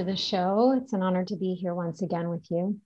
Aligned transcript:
To 0.00 0.06
the 0.06 0.16
show. 0.16 0.72
It's 0.80 0.94
an 0.94 1.02
honor 1.02 1.26
to 1.26 1.36
be 1.36 1.52
here 1.52 1.74
once 1.74 2.00
again 2.00 2.30
with 2.30 2.50
you. 2.50 2.80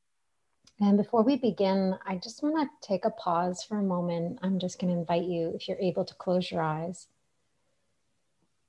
And 0.80 0.96
before 0.96 1.22
we 1.22 1.36
begin, 1.36 1.94
I 2.04 2.16
just 2.16 2.42
want 2.42 2.56
to 2.56 2.88
take 2.88 3.04
a 3.04 3.10
pause 3.10 3.62
for 3.62 3.78
a 3.78 3.84
moment. 3.84 4.40
I'm 4.42 4.58
just 4.58 4.80
going 4.80 4.92
to 4.92 4.98
invite 4.98 5.22
you, 5.22 5.52
if 5.54 5.68
you're 5.68 5.78
able 5.78 6.04
to 6.04 6.14
close 6.16 6.50
your 6.50 6.60
eyes 6.60 7.06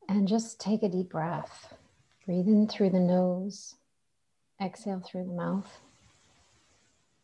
and 0.08 0.27
just 0.27 0.62
take 0.62 0.84
a 0.84 0.90
deep 0.90 1.09
breath. 1.09 1.73
Breathe 2.27 2.48
in 2.48 2.68
through 2.68 2.91
the 2.91 2.99
nose, 2.99 3.73
exhale 4.62 5.02
through 5.04 5.23
the 5.23 5.34
mouth, 5.34 5.80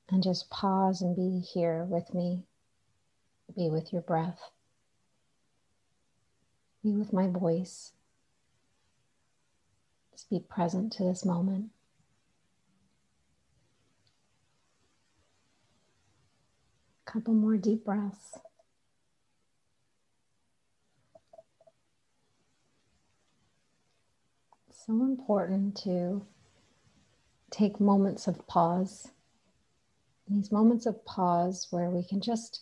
and 0.10 0.24
just 0.24 0.50
pause 0.50 1.04
and 1.04 1.16
be 1.16 1.40
here 1.40 1.86
with 1.88 2.16
me. 2.16 2.42
Be 3.56 3.70
with 3.70 3.94
your 3.94 4.02
breath, 4.02 4.40
be 6.84 6.94
with 6.94 7.14
my 7.14 7.28
voice. 7.28 7.92
Be 10.32 10.40
present 10.40 10.94
to 10.94 11.04
this 11.04 11.26
moment. 11.26 11.72
A 17.06 17.12
couple 17.12 17.34
more 17.34 17.58
deep 17.58 17.86
breaths. 17.86 18.40
so 24.86 25.04
important 25.04 25.76
to 25.78 26.26
take 27.52 27.80
moments 27.80 28.28
of 28.28 28.48
pause. 28.48 29.12
These 30.28 30.52
moments 30.52 30.86
of 30.88 31.06
pause 31.06 31.68
where 31.70 31.90
we 31.90 32.04
can 32.04 32.20
just 32.20 32.62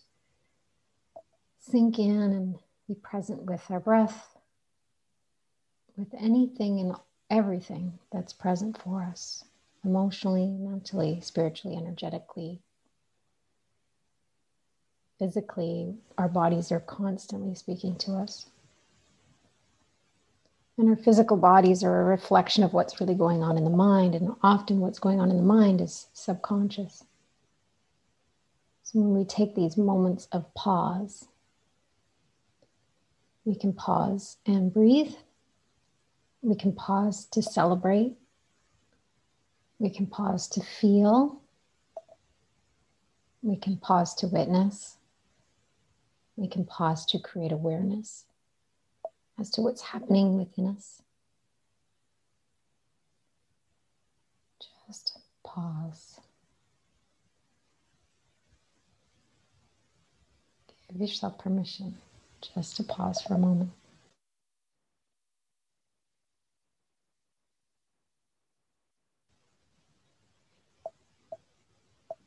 sink 1.59 1.97
in 1.97 2.19
and 2.19 2.55
be 2.87 2.95
present 2.95 3.43
with 3.43 3.63
our 3.69 3.79
breath, 3.79 4.35
with 5.95 6.13
anything 6.19 6.79
and 6.79 6.95
everything 7.29 7.99
that's 8.11 8.33
present 8.33 8.81
for 8.81 9.03
us 9.03 9.43
emotionally, 9.83 10.47
mentally, 10.47 11.21
spiritually, 11.21 11.77
energetically, 11.77 12.59
physically. 15.17 15.95
Our 16.17 16.29
bodies 16.29 16.71
are 16.71 16.79
constantly 16.79 17.55
speaking 17.55 17.95
to 17.97 18.13
us. 18.13 18.47
And 20.77 20.89
our 20.89 20.95
physical 20.95 21.35
bodies 21.35 21.83
are 21.83 22.01
a 22.01 22.05
reflection 22.05 22.63
of 22.63 22.73
what's 22.73 23.01
really 23.01 23.13
going 23.13 23.43
on 23.43 23.57
in 23.57 23.65
the 23.65 23.69
mind. 23.69 24.15
And 24.15 24.33
often, 24.41 24.79
what's 24.79 24.99
going 24.99 25.19
on 25.19 25.29
in 25.29 25.35
the 25.35 25.43
mind 25.43 25.81
is 25.81 26.07
subconscious. 26.13 27.03
So, 28.83 28.99
when 28.99 29.13
we 29.13 29.25
take 29.25 29.55
these 29.55 29.75
moments 29.75 30.27
of 30.31 30.53
pause, 30.53 31.27
we 33.43 33.55
can 33.55 33.73
pause 33.73 34.37
and 34.45 34.73
breathe 34.73 35.13
we 36.41 36.55
can 36.55 36.73
pause 36.73 37.25
to 37.27 37.41
celebrate. 37.41 38.13
We 39.77 39.89
can 39.89 40.07
pause 40.07 40.47
to 40.49 40.61
feel. 40.61 41.41
We 43.41 43.55
can 43.55 43.77
pause 43.77 44.13
to 44.15 44.27
witness. 44.27 44.97
We 46.35 46.47
can 46.47 46.65
pause 46.65 47.05
to 47.07 47.19
create 47.19 47.51
awareness 47.51 48.25
as 49.39 49.49
to 49.51 49.61
what's 49.61 49.81
happening 49.81 50.37
within 50.37 50.67
us. 50.67 51.01
Just 54.87 55.19
pause. 55.43 56.19
Give 60.91 61.01
yourself 61.01 61.37
permission 61.37 61.95
just 62.41 62.77
to 62.77 62.83
pause 62.83 63.21
for 63.21 63.35
a 63.35 63.37
moment. 63.37 63.71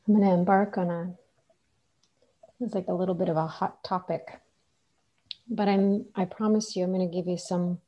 I'm 0.07 0.15
going 0.15 0.27
to 0.27 0.33
embark 0.33 0.77
on 0.77 0.89
a 0.89 1.13
it's 2.59 2.75
like 2.75 2.87
a 2.87 2.93
little 2.93 3.15
bit 3.15 3.29
of 3.29 3.37
a 3.37 3.47
hot 3.47 3.83
topic. 3.83 4.39
But 5.49 5.67
I'm 5.67 6.05
I 6.15 6.25
promise 6.25 6.75
you 6.75 6.83
I'm 6.83 6.93
going 6.93 7.09
to 7.09 7.15
give 7.15 7.27
you 7.27 7.37
some 7.37 7.79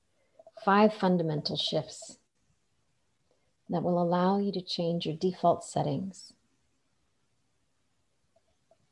five 0.63 0.93
fundamental 0.93 1.57
shifts 1.57 2.17
that 3.69 3.83
will 3.83 4.01
allow 4.01 4.37
you 4.37 4.51
to 4.53 4.61
change 4.61 5.05
your 5.05 5.15
default 5.15 5.63
settings. 5.63 6.33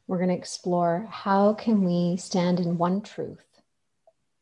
We're 0.07 0.17
going 0.17 0.29
to 0.29 0.35
explore 0.35 1.07
how 1.09 1.53
can 1.53 1.84
we 1.84 2.17
stand 2.17 2.59
in 2.59 2.78
one 2.78 3.01
truth 3.01 3.45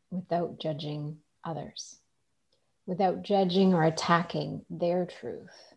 without 0.09 0.59
judging 0.59 1.17
others, 1.43 1.97
without 2.87 3.21
judging 3.21 3.73
or 3.73 3.83
attacking 3.83 4.65
their 4.69 5.05
truth 5.05 5.70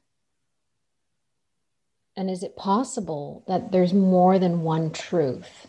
and 2.16 2.30
is 2.30 2.42
it 2.42 2.56
possible 2.56 3.44
that 3.48 3.72
there's 3.72 3.92
more 3.92 4.38
than 4.38 4.62
one 4.62 4.90
truth? 4.90 5.66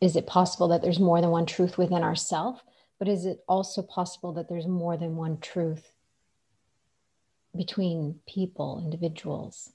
Is 0.00 0.14
it 0.14 0.26
possible 0.26 0.68
that 0.68 0.82
there's 0.82 1.00
more 1.00 1.20
than 1.20 1.30
one 1.30 1.46
truth 1.46 1.78
within 1.78 2.02
ourselves? 2.02 2.60
But 2.98 3.08
is 3.08 3.24
it 3.24 3.42
also 3.48 3.82
possible 3.82 4.32
that 4.34 4.48
there's 4.48 4.66
more 4.66 4.96
than 4.96 5.16
one 5.16 5.38
truth 5.38 5.92
between 7.56 8.20
people, 8.28 8.80
individuals? 8.84 9.72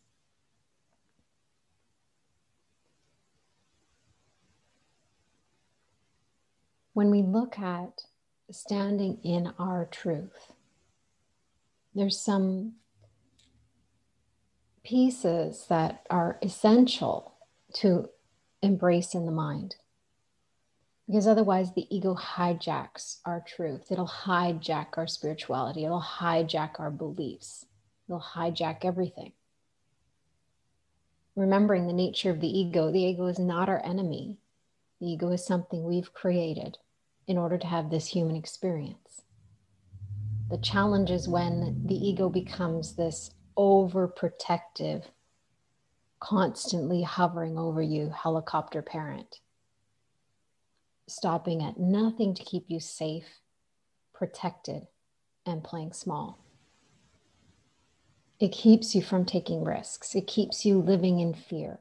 When 6.93 7.09
we 7.09 7.23
look 7.23 7.57
at 7.57 8.03
standing 8.51 9.17
in 9.23 9.51
our 9.57 9.85
truth, 9.85 10.53
there's 11.95 12.19
some 12.19 12.73
pieces 14.83 15.65
that 15.69 16.05
are 16.09 16.37
essential 16.41 17.35
to 17.73 18.09
embrace 18.61 19.13
in 19.13 19.25
the 19.25 19.31
mind. 19.31 19.75
Because 21.07 21.27
otherwise, 21.27 21.73
the 21.73 21.87
ego 21.93 22.15
hijacks 22.15 23.17
our 23.25 23.43
truth. 23.45 23.91
It'll 23.91 24.07
hijack 24.07 24.97
our 24.97 25.07
spirituality. 25.07 25.83
It'll 25.83 26.01
hijack 26.01 26.79
our 26.79 26.91
beliefs. 26.91 27.65
It'll 28.07 28.21
hijack 28.21 28.85
everything. 28.85 29.33
Remembering 31.35 31.87
the 31.87 31.93
nature 31.93 32.29
of 32.29 32.39
the 32.39 32.59
ego, 32.59 32.91
the 32.91 33.03
ego 33.03 33.25
is 33.25 33.39
not 33.39 33.67
our 33.67 33.83
enemy. 33.83 34.37
The 35.01 35.11
ego 35.11 35.29
is 35.31 35.45
something 35.45 35.83
we've 35.83 36.13
created 36.13 36.77
in 37.27 37.37
order 37.37 37.57
to 37.57 37.67
have 37.67 37.89
this 37.89 38.07
human 38.07 38.35
experience. 38.35 39.23
The 40.49 40.57
challenge 40.57 41.09
is 41.09 41.27
when 41.27 41.81
the 41.85 41.95
ego 41.95 42.29
becomes 42.29 42.95
this 42.95 43.31
overprotective, 43.57 45.05
constantly 46.19 47.03
hovering 47.03 47.57
over 47.57 47.81
you 47.81 48.09
helicopter 48.09 48.81
parent, 48.81 49.39
stopping 51.07 51.63
at 51.63 51.79
nothing 51.79 52.33
to 52.33 52.43
keep 52.43 52.65
you 52.69 52.79
safe, 52.79 53.41
protected, 54.13 54.87
and 55.45 55.63
playing 55.63 55.93
small. 55.93 56.39
It 58.39 58.51
keeps 58.51 58.93
you 58.93 59.01
from 59.01 59.25
taking 59.25 59.63
risks. 59.63 60.15
It 60.15 60.27
keeps 60.27 60.65
you 60.65 60.79
living 60.79 61.19
in 61.19 61.33
fear. 61.33 61.79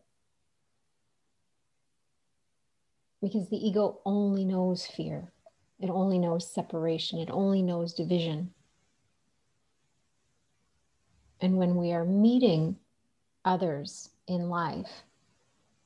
Because 3.21 3.49
the 3.49 3.57
ego 3.57 4.01
only 4.05 4.45
knows 4.45 4.87
fear. 4.87 5.33
It 5.81 5.91
only 5.91 6.19
knows 6.19 6.53
separation. 6.53 7.19
It 7.19 7.31
only 7.31 7.63
knows 7.63 7.95
division. 7.95 8.55
And 11.43 11.59
when 11.59 11.77
we 11.77 11.93
are 11.93 12.05
meeting 12.05 12.77
others 13.45 14.11
in 14.29 14.49
life 14.49 15.03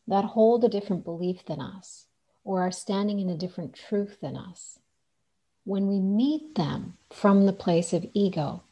that 0.07 0.25
hold 0.25 0.63
a 0.63 0.69
different 0.69 1.05
belief 1.05 1.45
than 1.47 1.61
us 1.61 2.07
or 2.45 2.61
are 2.63 2.71
standing 2.71 3.19
in 3.19 3.31
a 3.31 3.37
different 3.37 3.75
truth 3.75 4.19
than 4.21 4.37
us, 4.37 4.79
when 5.65 5.89
we 5.89 5.99
meet 5.99 6.55
them 6.55 6.99
from 7.11 7.47
the 7.47 7.53
place 7.53 7.93
of 7.93 8.07
ego, 8.13 8.63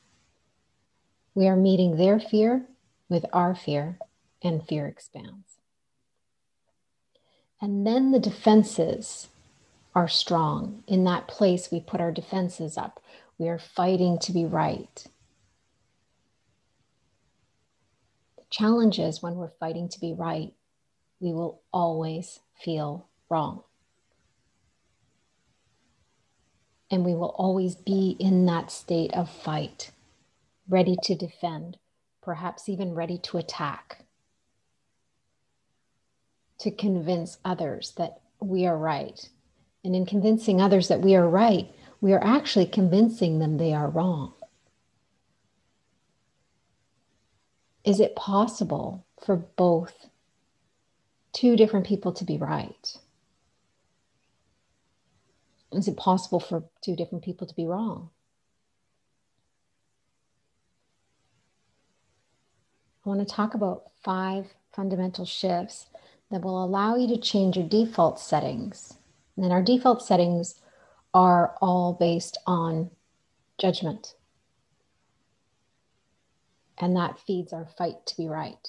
we 1.35 1.49
are 1.49 1.57
meeting 1.57 1.97
their 1.97 2.21
fear 2.21 2.67
with 3.09 3.25
our 3.33 3.55
fear, 3.55 3.99
and 4.43 4.67
fear 4.67 4.87
expands. 4.87 5.59
And 7.61 7.87
then 7.87 8.13
the 8.13 8.19
defenses 8.19 9.29
are 9.95 10.09
strong. 10.09 10.83
In 10.87 11.05
that 11.05 11.29
place, 11.29 11.71
we 11.71 11.81
put 11.81 12.01
our 12.01 12.13
defenses 12.13 12.77
up. 12.77 13.03
We 13.39 13.49
are 13.49 13.59
fighting 13.59 14.19
to 14.21 14.33
be 14.33 14.45
right. 14.45 15.07
The 18.55 18.59
challenge 18.59 19.01
is 19.01 19.21
when 19.21 19.35
we're 19.35 19.49
fighting 19.49 19.89
to 19.89 20.01
be 20.01 20.13
right, 20.13 20.53
we 21.19 21.33
will 21.33 21.63
always 21.73 22.39
feel 22.63 23.09
wrong. 23.29 23.65
And 26.89 27.05
we 27.05 27.15
will 27.15 27.35
always 27.37 27.75
be 27.75 28.17
in 28.21 28.47
that 28.47 28.71
state 28.71 29.13
of 29.13 29.29
fight, 29.29 29.91
ready 30.69 30.97
to 31.03 31.17
defend, 31.17 31.79
perhaps 32.23 32.69
even 32.69 32.95
ready 32.95 33.19
to 33.25 33.39
attack, 33.39 34.05
to 36.61 36.71
convince 36.71 37.39
others 37.45 37.93
that 37.97 38.21
we 38.41 38.67
are 38.67 38.79
right. 38.79 39.29
And 39.83 39.97
in 39.97 40.07
convincing 40.07 40.61
others 40.61 40.87
that 40.87 41.01
we 41.01 41.17
are 41.17 41.29
right, 41.29 41.75
we 42.01 42.13
are 42.13 42.23
actually 42.23 42.67
convincing 42.67 43.41
them 43.41 43.57
they 43.57 43.73
are 43.73 43.89
wrong. 43.91 44.33
Is 47.85 48.01
it 48.01 48.17
possible 48.17 49.05
for 49.25 49.37
both 49.37 50.09
two 51.33 51.57
different 51.57 51.87
people 51.87 52.13
to 52.13 52.25
be 52.25 52.39
right? 52.39 52.97
Is 55.73 55.89
it 55.89 55.97
possible 55.97 56.41
for 56.41 56.65
two 56.81 56.97
different 56.97 57.25
people 57.25 57.47
to 57.47 57.55
be 57.55 57.67
wrong? 57.67 58.11
I 63.05 63.09
want 63.09 63.21
to 63.21 63.35
talk 63.35 63.55
about 63.55 63.91
five 64.03 64.47
fundamental 64.73 65.27
shifts 65.27 65.87
that 66.31 66.41
will 66.41 66.65
allow 66.65 66.97
you 66.97 67.07
to 67.09 67.21
change 67.21 67.57
your 67.57 67.69
default 67.69 68.19
settings. 68.19 68.97
And 69.37 69.45
then 69.45 69.53
our 69.53 69.63
default 69.63 70.03
settings 70.03 70.61
are 71.13 71.55
all 71.61 71.93
based 71.93 72.39
on 72.47 72.91
judgment. 73.59 74.15
And 76.79 76.97
that 76.97 77.21
feeds 77.21 77.53
our 77.53 77.67
fight 77.67 78.05
to 78.07 78.17
be 78.17 78.27
right. 78.27 78.69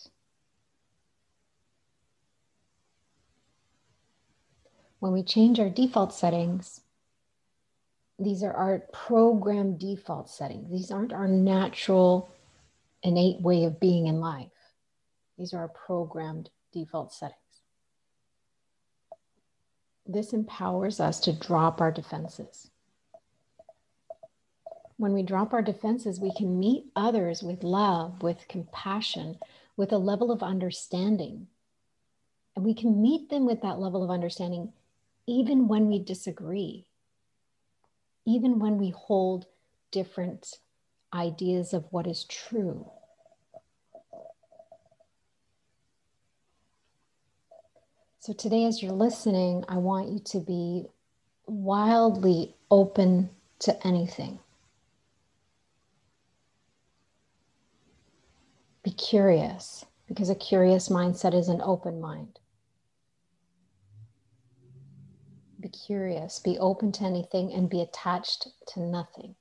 When 4.99 5.11
we 5.11 5.23
change 5.23 5.59
our 5.59 5.69
default 5.69 6.13
settings, 6.13 6.81
these 8.17 8.43
are 8.43 8.53
our 8.53 8.79
program 8.93 9.77
default 9.77 10.29
settings. 10.29 10.71
These 10.71 10.91
aren't 10.91 11.13
our 11.13 11.27
natural, 11.27 12.29
innate 13.03 13.41
way 13.41 13.65
of 13.65 13.79
being 13.79 14.07
in 14.07 14.19
life. 14.19 14.47
These 15.37 15.53
are 15.53 15.59
our 15.59 15.67
programmed 15.67 16.49
default 16.71 17.13
settings. 17.13 17.39
This 20.07 20.33
empowers 20.33 20.99
us 20.99 21.19
to 21.21 21.33
drop 21.33 21.81
our 21.81 21.91
defenses. 21.91 22.69
When 24.97 25.13
we 25.13 25.23
drop 25.23 25.53
our 25.53 25.61
defenses, 25.61 26.19
we 26.19 26.33
can 26.33 26.59
meet 26.59 26.85
others 26.95 27.43
with 27.43 27.63
love, 27.63 28.23
with 28.23 28.47
compassion, 28.47 29.37
with 29.75 29.91
a 29.91 29.97
level 29.97 30.31
of 30.31 30.41
understanding. 30.41 31.47
And 32.55 32.63
we 32.63 32.73
can 32.73 33.01
meet 33.01 33.29
them 33.29 33.45
with 33.45 33.61
that 33.61 33.79
level 33.79 34.03
of 34.03 34.09
understanding 34.09 34.71
even 35.27 35.67
when 35.67 35.87
we 35.87 35.99
disagree, 35.99 36.85
even 38.25 38.59
when 38.59 38.77
we 38.77 38.91
hold 38.91 39.47
different 39.91 40.59
ideas 41.13 41.73
of 41.73 41.85
what 41.91 42.07
is 42.07 42.23
true. 42.25 42.89
So, 48.19 48.33
today, 48.33 48.65
as 48.65 48.81
you're 48.81 48.91
listening, 48.91 49.63
I 49.67 49.77
want 49.77 50.09
you 50.09 50.19
to 50.19 50.39
be 50.39 50.87
wildly 51.45 52.55
open 52.71 53.29
to 53.59 53.87
anything. 53.87 54.39
Be 58.85 58.91
curious, 58.91 59.83
because 60.07 60.29
a 60.29 60.35
curious 60.35 60.87
mindset 60.87 61.33
is 61.33 61.49
an 61.49 61.59
open 61.61 61.99
mind. 61.99 62.39
Be 65.59 65.67
curious, 65.67 66.39
be 66.39 66.57
open 66.57 66.93
to 66.93 67.03
anything, 67.03 67.51
and 67.51 67.69
be 67.69 67.81
attached 67.81 68.47
to 68.67 68.79
nothing. 68.79 69.35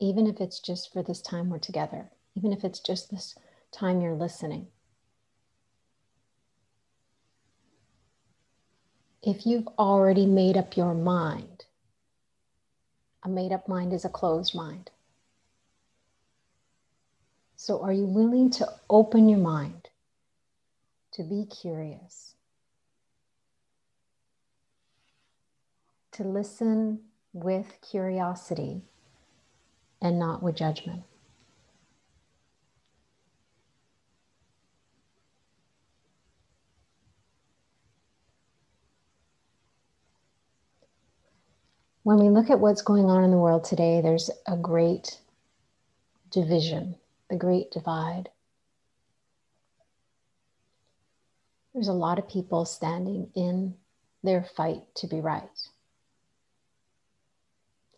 Even 0.00 0.26
if 0.26 0.40
it's 0.40 0.60
just 0.60 0.90
for 0.92 1.02
this 1.02 1.20
time 1.20 1.50
we're 1.50 1.58
together, 1.58 2.10
even 2.36 2.54
if 2.54 2.64
it's 2.64 2.80
just 2.80 3.10
this 3.10 3.34
time 3.70 4.00
you're 4.00 4.14
listening. 4.14 4.68
if 9.26 9.46
you've 9.46 9.68
already 9.78 10.26
made 10.26 10.56
up 10.56 10.76
your 10.76 10.94
mind, 10.94 11.64
a 13.22 13.28
made 13.28 13.52
up 13.52 13.66
mind 13.66 13.92
is 13.92 14.04
a 14.04 14.08
closed 14.10 14.54
mind. 14.54 14.90
So, 17.64 17.80
are 17.80 17.94
you 17.94 18.04
willing 18.04 18.50
to 18.50 18.68
open 18.90 19.26
your 19.26 19.38
mind 19.38 19.88
to 21.12 21.22
be 21.22 21.46
curious, 21.46 22.34
to 26.12 26.24
listen 26.24 27.00
with 27.32 27.78
curiosity 27.80 28.82
and 30.02 30.18
not 30.18 30.42
with 30.42 30.56
judgment? 30.56 31.04
when 42.02 42.18
we 42.18 42.28
look 42.28 42.50
at 42.50 42.60
what's 42.60 42.82
going 42.82 43.06
on 43.06 43.24
in 43.24 43.30
the 43.30 43.38
world 43.38 43.64
today, 43.64 44.02
there's 44.02 44.30
a 44.46 44.58
great 44.58 45.18
division, 46.30 46.96
the 47.34 47.40
great 47.40 47.72
divide. 47.72 48.28
There's 51.74 51.88
a 51.88 51.92
lot 51.92 52.20
of 52.20 52.28
people 52.28 52.64
standing 52.64 53.32
in 53.34 53.74
their 54.22 54.44
fight 54.56 54.82
to 54.96 55.08
be 55.08 55.20
right 55.20 55.68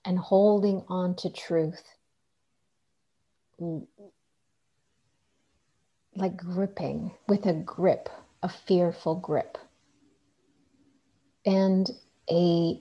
and 0.07 0.19
holding 0.19 0.85
on 0.89 1.17
to 1.17 1.29
truth 1.29 1.83
like 6.15 6.39
gripping 6.39 7.13
with 7.29 7.45
a 7.45 7.53
grip, 7.53 8.09
a 8.43 8.49
fearful 8.49 9.17
grip, 9.17 9.59
and 11.45 11.91
a 12.31 12.81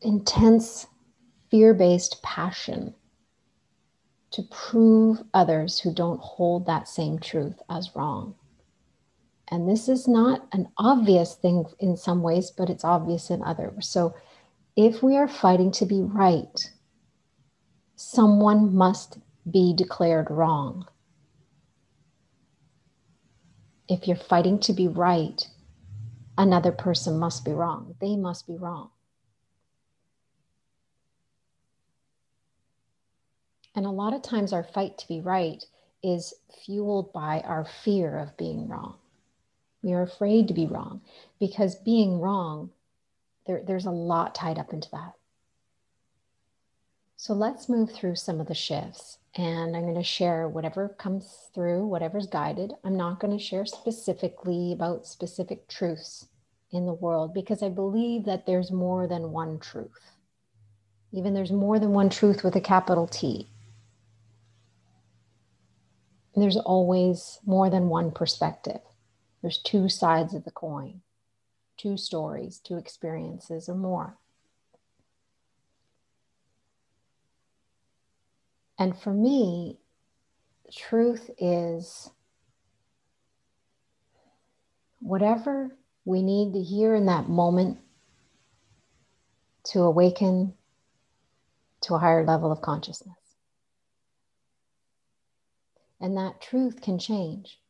intense 0.00 0.86
fear 1.50 1.74
based 1.74 2.22
passion 2.22 2.94
to 4.32 4.42
prove 4.44 5.22
others 5.34 5.78
who 5.78 5.92
don't 5.92 6.20
hold 6.20 6.66
that 6.66 6.88
same 6.88 7.18
truth 7.18 7.60
as 7.68 7.94
wrong. 7.94 8.34
And 9.48 9.68
this 9.68 9.88
is 9.88 10.08
not 10.08 10.46
an 10.52 10.68
obvious 10.78 11.34
thing 11.34 11.66
in 11.78 11.96
some 11.96 12.22
ways, 12.22 12.50
but 12.50 12.70
it's 12.70 12.84
obvious 12.84 13.30
in 13.30 13.42
others. 13.42 13.86
So 13.88 14.14
if 14.76 15.02
we 15.02 15.16
are 15.16 15.28
fighting 15.28 15.70
to 15.72 15.86
be 15.86 16.00
right, 16.00 16.70
someone 17.96 18.74
must 18.74 19.18
be 19.50 19.74
declared 19.74 20.30
wrong. 20.30 20.86
If 23.88 24.08
you're 24.08 24.16
fighting 24.16 24.58
to 24.60 24.72
be 24.72 24.88
right, 24.88 25.46
another 26.38 26.72
person 26.72 27.18
must 27.18 27.44
be 27.44 27.52
wrong. 27.52 27.94
They 28.00 28.16
must 28.16 28.46
be 28.46 28.56
wrong. 28.56 28.90
And 33.74 33.86
a 33.86 33.90
lot 33.90 34.12
of 34.12 34.22
times, 34.22 34.52
our 34.52 34.64
fight 34.64 34.98
to 34.98 35.08
be 35.08 35.20
right 35.20 35.64
is 36.02 36.34
fueled 36.64 37.12
by 37.12 37.40
our 37.40 37.64
fear 37.64 38.18
of 38.18 38.36
being 38.36 38.68
wrong. 38.68 38.96
We 39.82 39.92
are 39.92 40.02
afraid 40.02 40.48
to 40.48 40.54
be 40.54 40.66
wrong 40.66 41.00
because 41.40 41.74
being 41.76 42.20
wrong, 42.20 42.70
there, 43.46 43.62
there's 43.66 43.86
a 43.86 43.90
lot 43.90 44.34
tied 44.34 44.58
up 44.58 44.72
into 44.72 44.90
that. 44.90 45.14
So 47.16 47.34
let's 47.34 47.68
move 47.68 47.90
through 47.90 48.16
some 48.16 48.40
of 48.40 48.48
the 48.48 48.54
shifts. 48.54 49.18
And 49.36 49.76
I'm 49.76 49.84
going 49.84 49.94
to 49.94 50.02
share 50.02 50.48
whatever 50.48 50.88
comes 50.88 51.48
through, 51.54 51.86
whatever's 51.86 52.26
guided. 52.26 52.74
I'm 52.84 52.96
not 52.96 53.20
going 53.20 53.36
to 53.36 53.42
share 53.42 53.64
specifically 53.64 54.72
about 54.72 55.06
specific 55.06 55.68
truths 55.68 56.26
in 56.72 56.84
the 56.84 56.92
world 56.92 57.32
because 57.32 57.62
I 57.62 57.68
believe 57.68 58.24
that 58.24 58.44
there's 58.44 58.70
more 58.70 59.06
than 59.06 59.32
one 59.32 59.58
truth. 59.58 60.12
Even 61.12 61.32
there's 61.32 61.52
more 61.52 61.78
than 61.78 61.92
one 61.92 62.10
truth 62.10 62.44
with 62.44 62.56
a 62.56 62.60
capital 62.60 63.06
T 63.06 63.48
there's 66.34 66.56
always 66.56 67.38
more 67.44 67.68
than 67.68 67.88
one 67.88 68.10
perspective. 68.10 68.80
There's 69.42 69.58
two 69.58 69.88
sides 69.88 70.34
of 70.34 70.44
the 70.44 70.50
coin, 70.50 71.02
two 71.76 71.96
stories, 71.96 72.58
two 72.58 72.78
experiences, 72.78 73.68
or 73.68 73.74
more. 73.74 74.16
And 78.78 78.98
for 78.98 79.12
me, 79.12 79.78
truth 80.74 81.30
is 81.38 82.10
whatever 85.00 85.76
we 86.04 86.22
need 86.22 86.54
to 86.54 86.62
hear 86.62 86.94
in 86.94 87.06
that 87.06 87.28
moment 87.28 87.78
to 89.64 89.80
awaken 89.80 90.54
to 91.82 91.94
a 91.94 91.98
higher 91.98 92.24
level 92.24 92.50
of 92.50 92.62
consciousness. 92.62 93.21
And 96.02 96.16
that 96.16 96.40
truth 96.40 96.82
can 96.82 96.98
change 96.98 97.60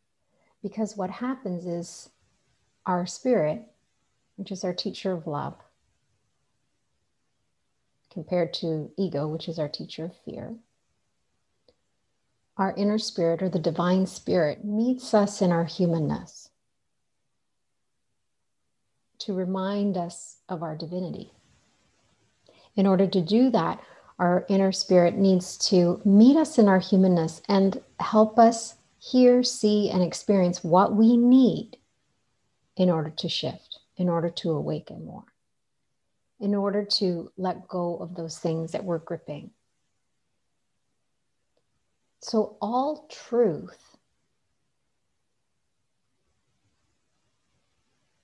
because 0.62 0.96
what 0.96 1.10
happens 1.10 1.66
is 1.66 2.08
our 2.86 3.04
spirit, 3.04 3.62
which 4.36 4.50
is 4.50 4.64
our 4.64 4.72
teacher 4.72 5.12
of 5.12 5.26
love, 5.26 5.54
compared 8.10 8.54
to 8.54 8.90
ego, 8.96 9.28
which 9.28 9.48
is 9.48 9.58
our 9.58 9.68
teacher 9.68 10.06
of 10.06 10.16
fear, 10.24 10.54
our 12.56 12.74
inner 12.76 12.98
spirit 12.98 13.42
or 13.42 13.50
the 13.50 13.58
divine 13.58 14.06
spirit 14.06 14.64
meets 14.64 15.12
us 15.12 15.42
in 15.42 15.52
our 15.52 15.64
humanness 15.64 16.48
to 19.18 19.34
remind 19.34 19.96
us 19.96 20.38
of 20.48 20.62
our 20.62 20.74
divinity. 20.74 21.32
In 22.76 22.86
order 22.86 23.06
to 23.06 23.20
do 23.20 23.50
that, 23.50 23.80
our 24.22 24.46
inner 24.48 24.70
spirit 24.70 25.16
needs 25.16 25.58
to 25.58 26.00
meet 26.04 26.36
us 26.36 26.56
in 26.56 26.68
our 26.68 26.78
humanness 26.78 27.42
and 27.48 27.82
help 27.98 28.38
us 28.38 28.76
hear, 29.00 29.42
see, 29.42 29.90
and 29.90 30.00
experience 30.00 30.62
what 30.62 30.94
we 30.94 31.16
need 31.16 31.76
in 32.76 32.88
order 32.88 33.10
to 33.10 33.28
shift, 33.28 33.80
in 33.96 34.08
order 34.08 34.30
to 34.30 34.52
awaken 34.52 35.04
more, 35.04 35.24
in 36.38 36.54
order 36.54 36.84
to 36.84 37.32
let 37.36 37.66
go 37.66 37.96
of 37.96 38.14
those 38.14 38.38
things 38.38 38.70
that 38.70 38.84
we're 38.84 38.98
gripping. 38.98 39.50
So, 42.20 42.56
all 42.60 43.08
truth 43.10 43.96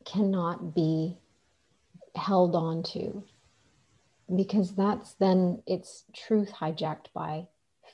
cannot 0.05 0.77
be 0.77 1.19
held 2.15 2.55
on 2.55 2.85
to 2.85 3.25
because 4.35 4.75
that's 4.75 5.15
then 5.15 5.63
it's 5.67 6.05
truth 6.13 6.53
hijacked 6.61 7.07
by 7.15 7.47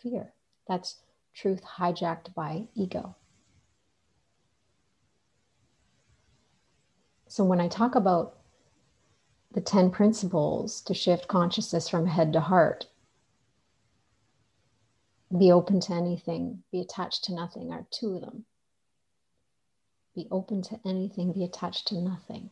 fear. 0.02 0.32
That's 0.68 0.96
truth 1.34 1.62
hijacked 1.78 2.34
by 2.34 2.68
ego. 2.74 3.16
So 7.28 7.44
when 7.44 7.60
I 7.60 7.68
talk 7.68 7.94
about 7.94 8.38
the 9.52 9.60
10 9.60 9.90
principles 9.90 10.80
to 10.82 10.94
shift 10.94 11.28
consciousness 11.28 11.88
from 11.88 12.06
head 12.06 12.32
to 12.32 12.40
heart, 12.40 12.86
be 15.36 15.50
open 15.50 15.80
to 15.80 15.94
anything, 15.94 16.62
be 16.70 16.80
attached 16.80 17.24
to 17.24 17.34
nothing 17.34 17.72
are 17.72 17.86
two 17.90 18.16
of 18.16 18.20
them. 18.20 18.44
Be 20.14 20.28
open 20.30 20.62
to 20.62 20.78
anything, 20.84 21.32
be 21.32 21.42
attached 21.42 21.88
to 21.88 21.96
nothing. 21.96 22.50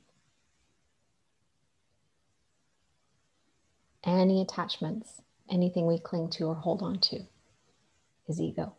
Any 4.04 4.42
attachments, 4.42 5.20
anything 5.50 5.86
we 5.86 5.98
cling 5.98 6.30
to 6.30 6.46
or 6.46 6.54
hold 6.54 6.82
on 6.82 6.98
to 7.00 7.20
is 8.28 8.40
ego. 8.40 8.74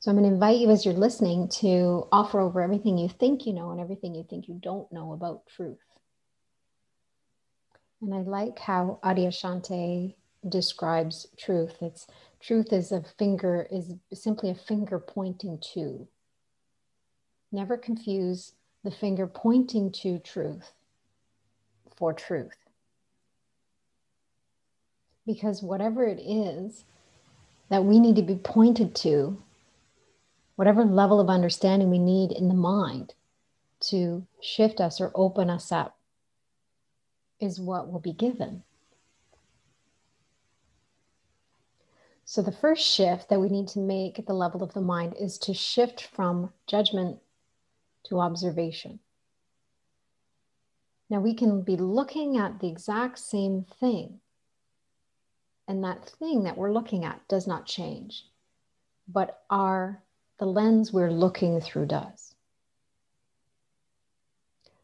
So 0.00 0.10
I'm 0.10 0.18
going 0.18 0.28
to 0.28 0.34
invite 0.34 0.58
you 0.58 0.70
as 0.70 0.84
you're 0.84 0.94
listening 0.94 1.48
to 1.60 2.06
offer 2.12 2.40
over 2.40 2.60
everything 2.60 2.98
you 2.98 3.08
think 3.08 3.46
you 3.46 3.54
know 3.54 3.70
and 3.70 3.80
everything 3.80 4.14
you 4.14 4.24
think 4.28 4.48
you 4.48 4.60
don't 4.62 4.90
know 4.92 5.12
about 5.12 5.46
truth. 5.46 5.78
And 8.02 8.14
I 8.14 8.18
like 8.18 8.58
how 8.58 8.98
Adi 9.02 9.22
Adyashanti 9.22 10.14
describes 10.46 11.26
truth. 11.38 11.76
It's 11.80 12.06
truth 12.38 12.70
is 12.70 12.92
a 12.92 13.02
finger 13.18 13.66
is 13.70 13.94
simply 14.12 14.50
a 14.50 14.54
finger 14.54 14.98
pointing 14.98 15.58
to. 15.72 16.06
Never 17.50 17.78
confuse 17.78 18.52
the 18.82 18.90
finger 18.90 19.26
pointing 19.26 19.90
to 20.02 20.18
truth 20.18 20.72
for 21.96 22.12
truth 22.12 22.63
because 25.26 25.62
whatever 25.62 26.04
it 26.04 26.20
is 26.20 26.84
that 27.70 27.84
we 27.84 27.98
need 27.98 28.16
to 28.16 28.22
be 28.22 28.36
pointed 28.36 28.94
to, 28.94 29.42
whatever 30.56 30.84
level 30.84 31.20
of 31.20 31.28
understanding 31.28 31.90
we 31.90 31.98
need 31.98 32.32
in 32.32 32.48
the 32.48 32.54
mind 32.54 33.14
to 33.80 34.26
shift 34.40 34.80
us 34.80 35.00
or 35.00 35.10
open 35.14 35.50
us 35.50 35.72
up, 35.72 35.96
is 37.40 37.60
what 37.60 37.90
will 37.90 38.00
be 38.00 38.12
given. 38.12 38.62
So, 42.26 42.40
the 42.40 42.52
first 42.52 42.86
shift 42.86 43.28
that 43.28 43.40
we 43.40 43.48
need 43.48 43.68
to 43.68 43.78
make 43.78 44.18
at 44.18 44.26
the 44.26 44.32
level 44.32 44.62
of 44.62 44.72
the 44.72 44.80
mind 44.80 45.14
is 45.20 45.36
to 45.38 45.52
shift 45.52 46.02
from 46.02 46.52
judgment 46.66 47.18
to 48.04 48.20
observation. 48.20 48.98
Now, 51.10 51.20
we 51.20 51.34
can 51.34 51.62
be 51.62 51.76
looking 51.76 52.38
at 52.38 52.60
the 52.60 52.68
exact 52.68 53.18
same 53.18 53.66
thing, 53.78 54.20
and 55.66 55.82
that 55.84 56.08
thing 56.18 56.44
that 56.44 56.56
we're 56.56 56.72
looking 56.72 57.04
at 57.04 57.26
does 57.28 57.46
not 57.46 57.66
change 57.66 58.24
but 59.08 59.42
our 59.50 60.02
the 60.38 60.46
lens 60.46 60.92
we're 60.92 61.10
looking 61.10 61.60
through 61.60 61.86
does. 61.86 62.34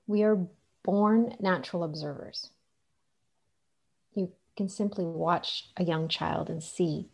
We 0.07 0.23
are 0.23 0.47
born 0.85 1.35
natural 1.41 1.85
observers. 1.85 2.51
You 4.15 4.33
can 4.57 4.69
simply 4.69 5.05
watch 5.05 5.69
a 5.77 5.85
young 5.85 6.09
child 6.09 6.49
and 6.49 6.63
see 6.63 7.09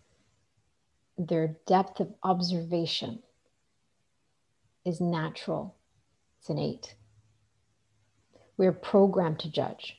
their 1.17 1.57
depth 1.67 2.01
of 2.01 2.13
observation 2.23 3.23
is 4.85 5.01
natural. 5.01 5.77
It's 6.39 6.51
innate. 6.51 6.95
We 8.59 8.67
are 8.67 8.73
programmed 8.73 9.41
to 9.41 9.51
judge. 9.51 9.99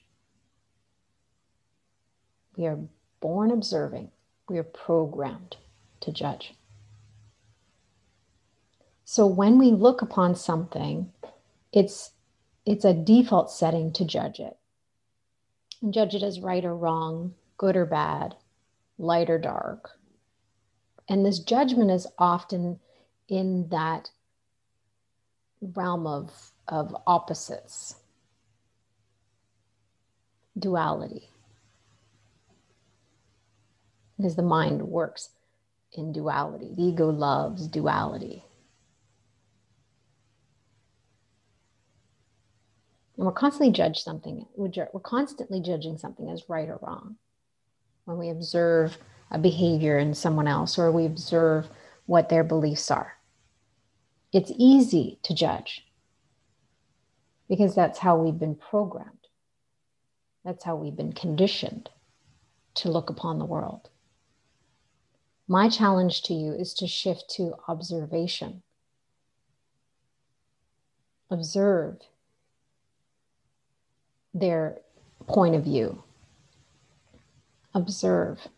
We 2.55 2.67
are 2.67 2.79
born 3.27 3.51
observing, 3.51 4.09
we 4.47 4.57
are 4.57 4.63
programmed 4.63 5.57
to 5.99 6.13
judge. 6.13 6.53
So 9.03 9.27
when 9.27 9.57
we 9.57 9.69
look 9.69 10.01
upon 10.01 10.33
something, 10.33 11.11
it's 11.73 12.11
it's 12.65 12.85
a 12.85 12.93
default 12.93 13.51
setting 13.51 13.91
to 13.93 14.05
judge 14.05 14.39
it. 14.39 14.55
And 15.81 15.93
judge 15.93 16.15
it 16.15 16.23
as 16.23 16.39
right 16.39 16.63
or 16.63 16.73
wrong, 16.73 17.33
good 17.57 17.75
or 17.75 17.85
bad, 17.85 18.35
light 18.97 19.29
or 19.29 19.37
dark. 19.37 19.89
And 21.09 21.25
this 21.25 21.39
judgment 21.39 21.91
is 21.91 22.07
often 22.17 22.79
in 23.27 23.67
that 23.71 24.09
realm 25.59 26.07
of, 26.07 26.53
of 26.69 26.95
opposites, 27.05 27.95
duality 30.57 31.29
because 34.17 34.35
the 34.35 34.43
mind 34.43 34.81
works 34.81 35.29
in 35.93 36.11
duality. 36.11 36.73
The 36.75 36.83
ego 36.83 37.09
loves 37.09 37.67
duality. 37.67 38.43
And 43.15 43.25
we're 43.25 43.31
constantly 43.31 43.71
judge 43.71 43.99
something. 43.99 44.45
We're 44.55 44.99
constantly 45.01 45.59
judging 45.61 45.97
something 45.97 46.29
as 46.29 46.49
right 46.49 46.69
or 46.69 46.79
wrong. 46.81 47.15
When 48.05 48.17
we 48.17 48.29
observe 48.29 48.97
a 49.31 49.39
behavior 49.39 49.97
in 49.97 50.13
someone 50.13 50.47
else 50.47 50.77
or 50.77 50.91
we 50.91 51.05
observe 51.05 51.67
what 52.05 52.29
their 52.29 52.43
beliefs 52.43 52.91
are, 52.91 53.13
it's 54.31 54.51
easy 54.57 55.19
to 55.23 55.33
judge 55.33 55.83
because 57.49 57.73
that's 57.75 57.99
how 57.99 58.17
we've 58.17 58.37
been 58.37 58.55
programmed. 58.55 59.11
That's 60.45 60.63
how 60.63 60.75
we've 60.75 60.95
been 60.95 61.13
conditioned 61.13 61.89
to 62.75 62.89
look 62.91 63.09
upon 63.09 63.39
the 63.39 63.45
world. 63.45 63.89
My 65.47 65.69
challenge 65.69 66.23
to 66.23 66.33
you 66.33 66.51
is 66.51 66.73
to 66.75 66.87
shift 66.87 67.29
to 67.35 67.55
observation. 67.69 68.63
Observe 71.31 71.99
their 74.33 74.79
point 75.25 75.55
of 75.55 75.63
view. 75.63 76.03
Observe 77.73 78.49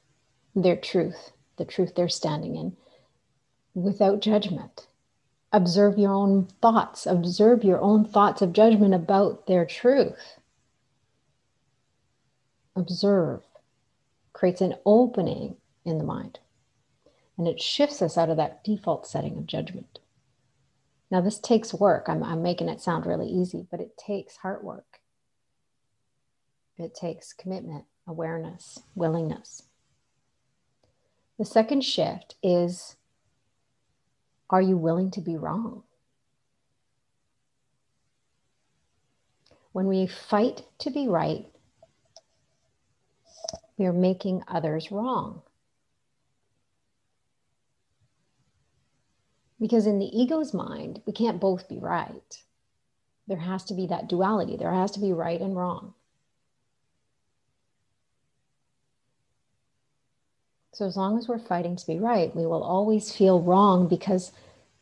their 0.55 0.75
truth, 0.75 1.31
the 1.57 1.65
truth 1.65 1.93
they're 1.95 2.09
standing 2.09 2.55
in, 2.55 2.75
without 3.75 4.19
judgment. 4.19 4.87
Observe 5.51 5.97
your 5.97 6.11
own 6.11 6.47
thoughts. 6.61 7.05
Observe 7.05 7.63
your 7.63 7.79
own 7.81 8.03
thoughts 8.03 8.41
of 8.41 8.53
judgment 8.53 8.95
about 8.95 9.45
their 9.45 9.65
truth. 9.65 10.39
Observe 12.75 13.41
creates 14.33 14.61
an 14.61 14.75
opening 14.85 15.55
in 15.85 15.97
the 15.97 16.03
mind 16.03 16.39
and 17.39 17.47
it 17.47 17.61
shifts 17.61 18.01
us 18.01 18.17
out 18.17 18.29
of 18.29 18.37
that 18.37 18.63
default 18.65 19.07
setting 19.07 19.37
of 19.37 19.47
judgment. 19.47 19.99
Now, 21.09 21.21
this 21.21 21.39
takes 21.39 21.73
work. 21.73 22.07
I'm, 22.09 22.21
I'm 22.23 22.43
making 22.43 22.69
it 22.69 22.81
sound 22.81 23.05
really 23.05 23.29
easy, 23.29 23.65
but 23.71 23.79
it 23.79 23.97
takes 23.97 24.37
heart 24.37 24.63
work. 24.63 24.99
It 26.77 26.93
takes 26.93 27.33
commitment, 27.33 27.85
awareness, 28.05 28.79
willingness. 28.93 29.63
The 31.39 31.45
second 31.45 31.83
shift 31.83 32.35
is 32.43 32.97
are 34.49 34.61
you 34.61 34.77
willing 34.77 35.09
to 35.11 35.21
be 35.21 35.37
wrong? 35.37 35.83
When 39.71 39.87
we 39.87 40.07
fight 40.07 40.63
to 40.79 40.91
be 40.91 41.07
right, 41.07 41.45
We 43.79 43.85
are 43.85 43.93
making 43.93 44.43
others 44.45 44.91
wrong. 44.91 45.41
Because 49.59 49.85
in 49.85 49.99
the 49.99 50.17
ego's 50.17 50.53
mind, 50.53 51.01
we 51.05 51.13
can't 51.13 51.39
both 51.39 51.67
be 51.67 51.77
right. 51.77 52.43
There 53.27 53.37
has 53.37 53.63
to 53.65 53.73
be 53.73 53.87
that 53.87 54.07
duality, 54.07 54.57
there 54.57 54.73
has 54.73 54.91
to 54.91 54.99
be 54.99 55.13
right 55.13 55.39
and 55.39 55.55
wrong. 55.55 55.93
So, 60.73 60.85
as 60.85 60.95
long 60.95 61.17
as 61.17 61.27
we're 61.27 61.39
fighting 61.39 61.75
to 61.75 61.85
be 61.85 61.99
right, 61.99 62.33
we 62.33 62.45
will 62.45 62.63
always 62.63 63.11
feel 63.11 63.41
wrong 63.41 63.89
because, 63.89 64.31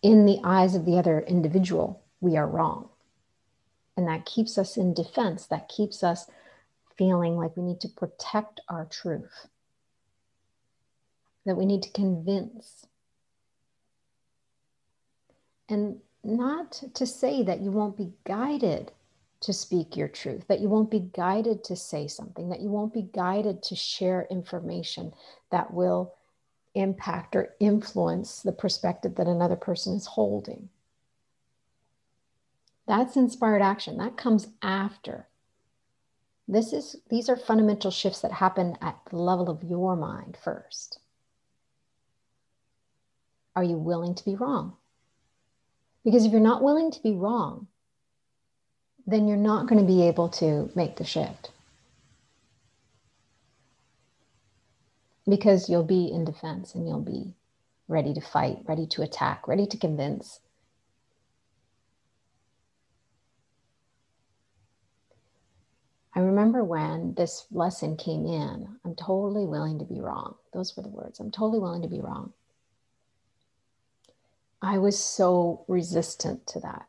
in 0.04 0.28
the 0.28 0.40
eyes 0.44 0.76
of 0.76 0.86
the 0.86 0.98
other 0.98 1.22
individual, 1.22 2.04
we 2.22 2.38
are 2.38 2.48
wrong. 2.48 2.90
And 3.98 4.08
that 4.08 4.26
keeps 4.26 4.60
us 4.60 4.78
in 4.78 4.94
defense, 4.94 5.48
that 5.48 5.70
keeps 5.70 6.04
us 6.04 6.30
feeling 6.96 7.36
like 7.36 7.58
we 7.58 7.64
need 7.64 7.82
to 7.82 7.88
protect 7.88 8.62
our 8.70 8.86
truth, 8.86 9.48
that 11.48 11.58
we 11.58 11.66
need 11.66 11.82
to 11.82 11.92
convince 11.92 12.86
and 15.70 16.00
not 16.24 16.82
to 16.94 17.06
say 17.06 17.44
that 17.44 17.62
you 17.62 17.72
won't 17.72 17.98
be 17.98 18.12
guided 18.26 18.92
to 19.40 19.54
speak 19.54 19.96
your 19.96 20.08
truth, 20.08 20.46
that 20.48 20.60
you 20.60 20.70
won't 20.70 20.90
be 20.90 21.00
guided 21.00 21.64
to 21.66 21.76
say 21.76 22.08
something, 22.08 22.50
that 22.50 22.62
you 22.62 22.70
won't 22.70 22.94
be 22.94 23.04
guided 23.14 23.62
to 23.64 23.76
share 23.76 24.28
information 24.32 25.14
that 25.52 25.74
will 25.74 26.14
impact 26.74 27.36
or 27.36 27.56
influence 27.60 28.42
the 28.42 28.52
perspective 28.52 29.16
that 29.16 29.28
another 29.28 29.56
person 29.56 29.96
is 29.96 30.06
holding. 30.06 30.70
That's 32.88 33.18
inspired 33.18 33.62
action. 33.62 33.98
That 33.98 34.18
comes 34.18 34.48
after. 34.62 35.28
This 36.48 36.72
is 36.72 36.96
these 37.10 37.28
are 37.28 37.36
fundamental 37.36 37.92
shifts 37.92 38.22
that 38.22 38.32
happen 38.32 38.78
at 38.82 38.98
the 39.10 39.18
level 39.18 39.50
of 39.50 39.64
your 39.64 39.98
mind 39.98 40.38
first. 40.42 41.00
Are 43.56 43.64
you 43.64 43.78
willing 43.78 44.16
to 44.16 44.24
be 44.24 44.36
wrong? 44.36 44.78
Because 46.08 46.24
if 46.24 46.32
you're 46.32 46.40
not 46.40 46.64
willing 46.64 46.90
to 46.92 47.04
be 47.04 47.12
wrong, 47.12 47.68
then 49.06 49.28
you're 49.28 49.36
not 49.36 49.68
going 49.68 49.82
to 49.82 49.86
be 49.86 50.08
able 50.08 50.30
to 50.30 50.72
make 50.74 50.96
the 50.96 51.04
shift. 51.04 51.52
Because 55.28 55.68
you'll 55.68 55.84
be 55.84 56.10
in 56.10 56.24
defense 56.24 56.76
and 56.76 56.88
you'll 56.88 57.02
be 57.02 57.34
ready 57.90 58.14
to 58.14 58.22
fight, 58.22 58.60
ready 58.64 58.88
to 58.88 59.02
attack, 59.02 59.50
ready 59.50 59.68
to 59.68 59.76
convince. 59.76 60.40
I 66.16 66.22
remember 66.22 66.64
when 66.64 67.16
this 67.16 67.48
lesson 67.52 67.98
came 67.98 68.26
in, 68.26 68.80
I'm 68.86 68.96
totally 68.96 69.46
willing 69.46 69.78
to 69.80 69.86
be 69.86 70.00
wrong. 70.00 70.36
Those 70.54 70.78
were 70.78 70.84
the 70.84 70.88
words. 70.88 71.20
I'm 71.20 71.32
totally 71.32 71.60
willing 71.60 71.82
to 71.82 71.90
be 71.90 72.00
wrong. 72.00 72.32
I 74.62 74.78
was 74.78 75.04
so 75.04 75.66
resistant 75.68 76.48
to 76.48 76.60
that. 76.62 76.88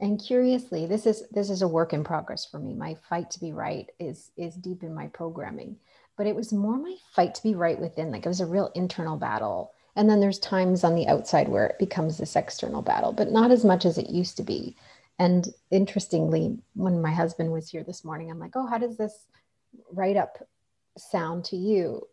And 0.00 0.20
curiously, 0.20 0.86
this 0.86 1.06
is 1.06 1.22
this 1.30 1.48
is 1.48 1.62
a 1.62 1.68
work 1.68 1.92
in 1.92 2.02
progress 2.02 2.44
for 2.44 2.58
me. 2.58 2.74
My 2.74 2.94
fight 3.08 3.30
to 3.32 3.40
be 3.40 3.52
right 3.52 3.88
is 4.00 4.32
is 4.36 4.56
deep 4.56 4.82
in 4.82 4.94
my 4.94 5.06
programming, 5.08 5.76
but 6.16 6.26
it 6.26 6.34
was 6.34 6.52
more 6.52 6.76
my 6.76 6.96
fight 7.14 7.34
to 7.36 7.42
be 7.42 7.54
right 7.54 7.78
within. 7.78 8.10
Like 8.10 8.26
it 8.26 8.28
was 8.28 8.40
a 8.40 8.46
real 8.46 8.72
internal 8.74 9.16
battle. 9.16 9.72
And 9.94 10.08
then 10.08 10.20
there's 10.20 10.38
times 10.38 10.84
on 10.84 10.94
the 10.94 11.06
outside 11.06 11.48
where 11.48 11.66
it 11.66 11.78
becomes 11.78 12.16
this 12.16 12.34
external 12.34 12.82
battle, 12.82 13.12
but 13.12 13.30
not 13.30 13.50
as 13.50 13.64
much 13.64 13.84
as 13.84 13.98
it 13.98 14.08
used 14.08 14.38
to 14.38 14.42
be. 14.42 14.74
And 15.18 15.46
interestingly, 15.70 16.58
when 16.74 17.02
my 17.02 17.12
husband 17.12 17.52
was 17.52 17.68
here 17.68 17.84
this 17.84 18.04
morning, 18.04 18.30
I'm 18.30 18.40
like, 18.40 18.56
"Oh, 18.56 18.66
how 18.66 18.78
does 18.78 18.96
this 18.96 19.26
write 19.92 20.16
up 20.16 20.38
sound 20.96 21.44
to 21.46 21.56
you?" 21.56 22.08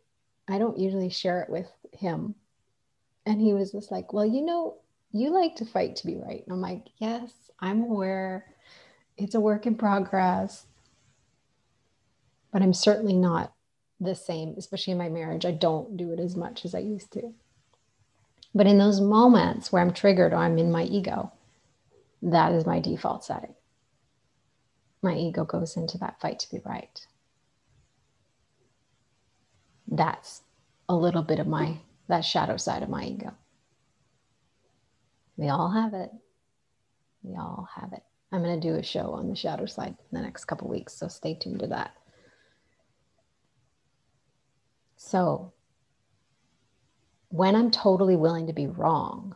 I 0.47 0.59
don't 0.59 0.77
usually 0.77 1.09
share 1.09 1.41
it 1.41 1.49
with 1.49 1.71
him 1.93 2.35
and 3.29 3.39
he 3.39 3.53
was 3.53 3.71
just 3.71 3.91
like, 3.91 4.11
Well, 4.11 4.25
you 4.25 4.41
know, 4.41 4.77
you 5.11 5.29
like 5.29 5.55
to 5.57 5.65
fight 5.65 5.95
to 5.97 6.07
be 6.07 6.17
right. 6.17 6.43
And 6.43 6.51
I'm 6.51 6.61
like, 6.61 6.87
Yes, 6.97 7.31
I'm 7.59 7.83
aware. 7.83 8.43
It's 9.17 9.35
a 9.35 9.39
work 9.39 9.67
in 9.67 9.75
progress. 9.75 10.65
But 12.51 12.63
I'm 12.63 12.73
certainly 12.73 13.15
not 13.15 13.53
the 13.99 14.15
same, 14.15 14.55
especially 14.57 14.93
in 14.93 14.97
my 14.97 15.09
marriage. 15.09 15.45
I 15.45 15.51
don't 15.51 15.95
do 15.95 16.11
it 16.11 16.19
as 16.19 16.35
much 16.35 16.65
as 16.65 16.73
I 16.73 16.79
used 16.79 17.13
to. 17.13 17.33
But 18.55 18.65
in 18.65 18.79
those 18.79 18.99
moments 18.99 19.71
where 19.71 19.83
I'm 19.83 19.93
triggered 19.93 20.33
or 20.33 20.37
I'm 20.37 20.57
in 20.57 20.71
my 20.71 20.83
ego, 20.83 21.31
that 22.23 22.51
is 22.53 22.65
my 22.65 22.79
default 22.79 23.23
setting. 23.23 23.53
My 25.03 25.13
ego 25.13 25.45
goes 25.45 25.77
into 25.77 25.99
that 25.99 26.19
fight 26.19 26.39
to 26.39 26.49
be 26.49 26.61
right. 26.65 27.05
That's 29.87 30.41
a 30.87 30.95
little 30.95 31.21
bit 31.21 31.37
of 31.37 31.45
my 31.45 31.77
that 32.09 32.25
shadow 32.25 32.57
side 32.57 32.83
of 32.83 32.89
my 32.89 33.05
ego. 33.05 33.31
We 35.37 35.47
all 35.47 35.71
have 35.71 35.93
it. 35.93 36.11
We 37.23 37.35
all 37.35 37.69
have 37.75 37.93
it. 37.93 38.03
I'm 38.31 38.43
going 38.43 38.59
to 38.59 38.67
do 38.67 38.75
a 38.75 38.83
show 38.83 39.13
on 39.13 39.29
the 39.29 39.35
shadow 39.35 39.65
side 39.65 39.95
in 40.11 40.17
the 40.17 40.21
next 40.21 40.45
couple 40.45 40.67
weeks, 40.67 40.93
so 40.93 41.07
stay 41.07 41.35
tuned 41.35 41.59
to 41.59 41.67
that. 41.67 41.91
So, 44.97 45.53
when 47.29 47.55
I'm 47.55 47.71
totally 47.71 48.15
willing 48.15 48.47
to 48.47 48.53
be 48.53 48.67
wrong, 48.67 49.35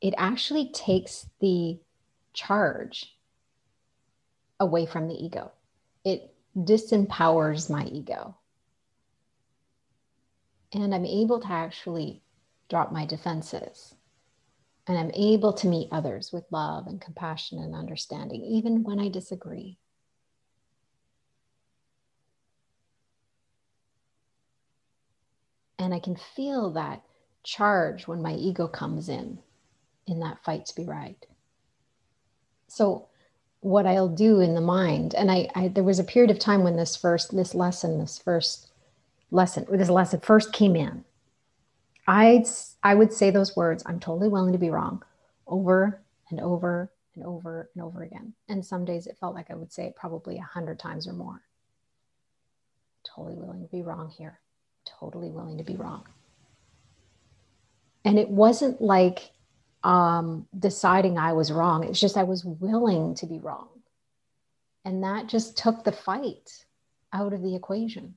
it 0.00 0.14
actually 0.18 0.70
takes 0.72 1.26
the 1.40 1.78
charge 2.32 3.16
away 4.60 4.86
from 4.86 5.08
the 5.08 5.14
ego. 5.14 5.52
It 6.04 6.34
disempowers 6.56 7.70
my 7.70 7.86
ego 7.86 8.36
and 10.82 10.94
I'm 10.94 11.06
able 11.06 11.40
to 11.40 11.50
actually 11.50 12.22
drop 12.68 12.92
my 12.92 13.06
defenses. 13.06 13.94
And 14.86 14.96
I'm 14.96 15.10
able 15.14 15.52
to 15.54 15.66
meet 15.66 15.88
others 15.90 16.32
with 16.32 16.44
love 16.50 16.86
and 16.86 17.00
compassion 17.00 17.58
and 17.58 17.74
understanding, 17.74 18.42
even 18.42 18.84
when 18.84 19.00
I 19.00 19.08
disagree. 19.08 19.78
And 25.78 25.92
I 25.92 25.98
can 25.98 26.16
feel 26.16 26.70
that 26.72 27.02
charge 27.42 28.06
when 28.06 28.22
my 28.22 28.34
ego 28.34 28.68
comes 28.68 29.08
in, 29.08 29.38
in 30.06 30.20
that 30.20 30.44
fight 30.44 30.66
to 30.66 30.74
be 30.76 30.84
right. 30.84 31.26
So, 32.68 33.08
what 33.60 33.86
I'll 33.86 34.08
do 34.08 34.40
in 34.40 34.54
the 34.54 34.60
mind, 34.60 35.14
and 35.14 35.30
I, 35.30 35.48
I 35.54 35.68
there 35.68 35.82
was 35.82 35.98
a 35.98 36.04
period 36.04 36.30
of 36.30 36.38
time 36.38 36.62
when 36.62 36.76
this 36.76 36.94
first, 36.94 37.34
this 37.34 37.54
lesson, 37.54 37.98
this 37.98 38.18
first 38.18 38.68
lesson, 39.30 39.66
this 39.70 39.90
lesson 39.90 40.20
first 40.20 40.52
came 40.52 40.76
in, 40.76 41.04
I'd, 42.06 42.46
I 42.82 42.94
would 42.94 43.12
say 43.12 43.30
those 43.30 43.56
words, 43.56 43.82
I'm 43.86 44.00
totally 44.00 44.28
willing 44.28 44.52
to 44.52 44.58
be 44.58 44.70
wrong 44.70 45.02
over 45.46 46.00
and 46.30 46.40
over 46.40 46.90
and 47.14 47.24
over 47.24 47.70
and 47.74 47.84
over 47.84 48.02
again. 48.02 48.34
And 48.48 48.64
some 48.64 48.84
days 48.84 49.06
it 49.06 49.16
felt 49.18 49.34
like 49.34 49.50
I 49.50 49.54
would 49.54 49.72
say 49.72 49.86
it 49.86 49.96
probably 49.96 50.38
a 50.38 50.42
hundred 50.42 50.78
times 50.78 51.08
or 51.08 51.12
more. 51.12 51.42
Totally 53.04 53.36
willing 53.36 53.62
to 53.62 53.68
be 53.68 53.82
wrong 53.82 54.12
here. 54.16 54.40
Totally 55.00 55.30
willing 55.30 55.58
to 55.58 55.64
be 55.64 55.76
wrong. 55.76 56.06
And 58.04 58.18
it 58.18 58.28
wasn't 58.28 58.80
like 58.80 59.30
um, 59.82 60.46
deciding 60.56 61.18
I 61.18 61.32
was 61.32 61.50
wrong. 61.50 61.84
It's 61.84 62.00
just 62.00 62.16
I 62.16 62.22
was 62.22 62.44
willing 62.44 63.14
to 63.16 63.26
be 63.26 63.38
wrong. 63.38 63.68
And 64.84 65.02
that 65.02 65.26
just 65.26 65.56
took 65.56 65.82
the 65.82 65.92
fight 65.92 66.64
out 67.12 67.32
of 67.32 67.42
the 67.42 67.56
equation. 67.56 68.14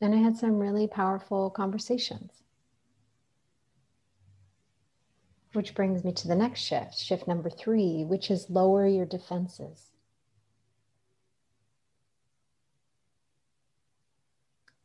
And 0.00 0.14
I 0.14 0.18
had 0.18 0.36
some 0.36 0.58
really 0.58 0.86
powerful 0.86 1.50
conversations. 1.50 2.42
Which 5.54 5.74
brings 5.74 6.04
me 6.04 6.12
to 6.12 6.28
the 6.28 6.36
next 6.36 6.60
shift, 6.60 6.98
shift 6.98 7.26
number 7.26 7.50
three, 7.50 8.04
which 8.04 8.30
is 8.30 8.50
lower 8.50 8.86
your 8.86 9.06
defenses. 9.06 9.90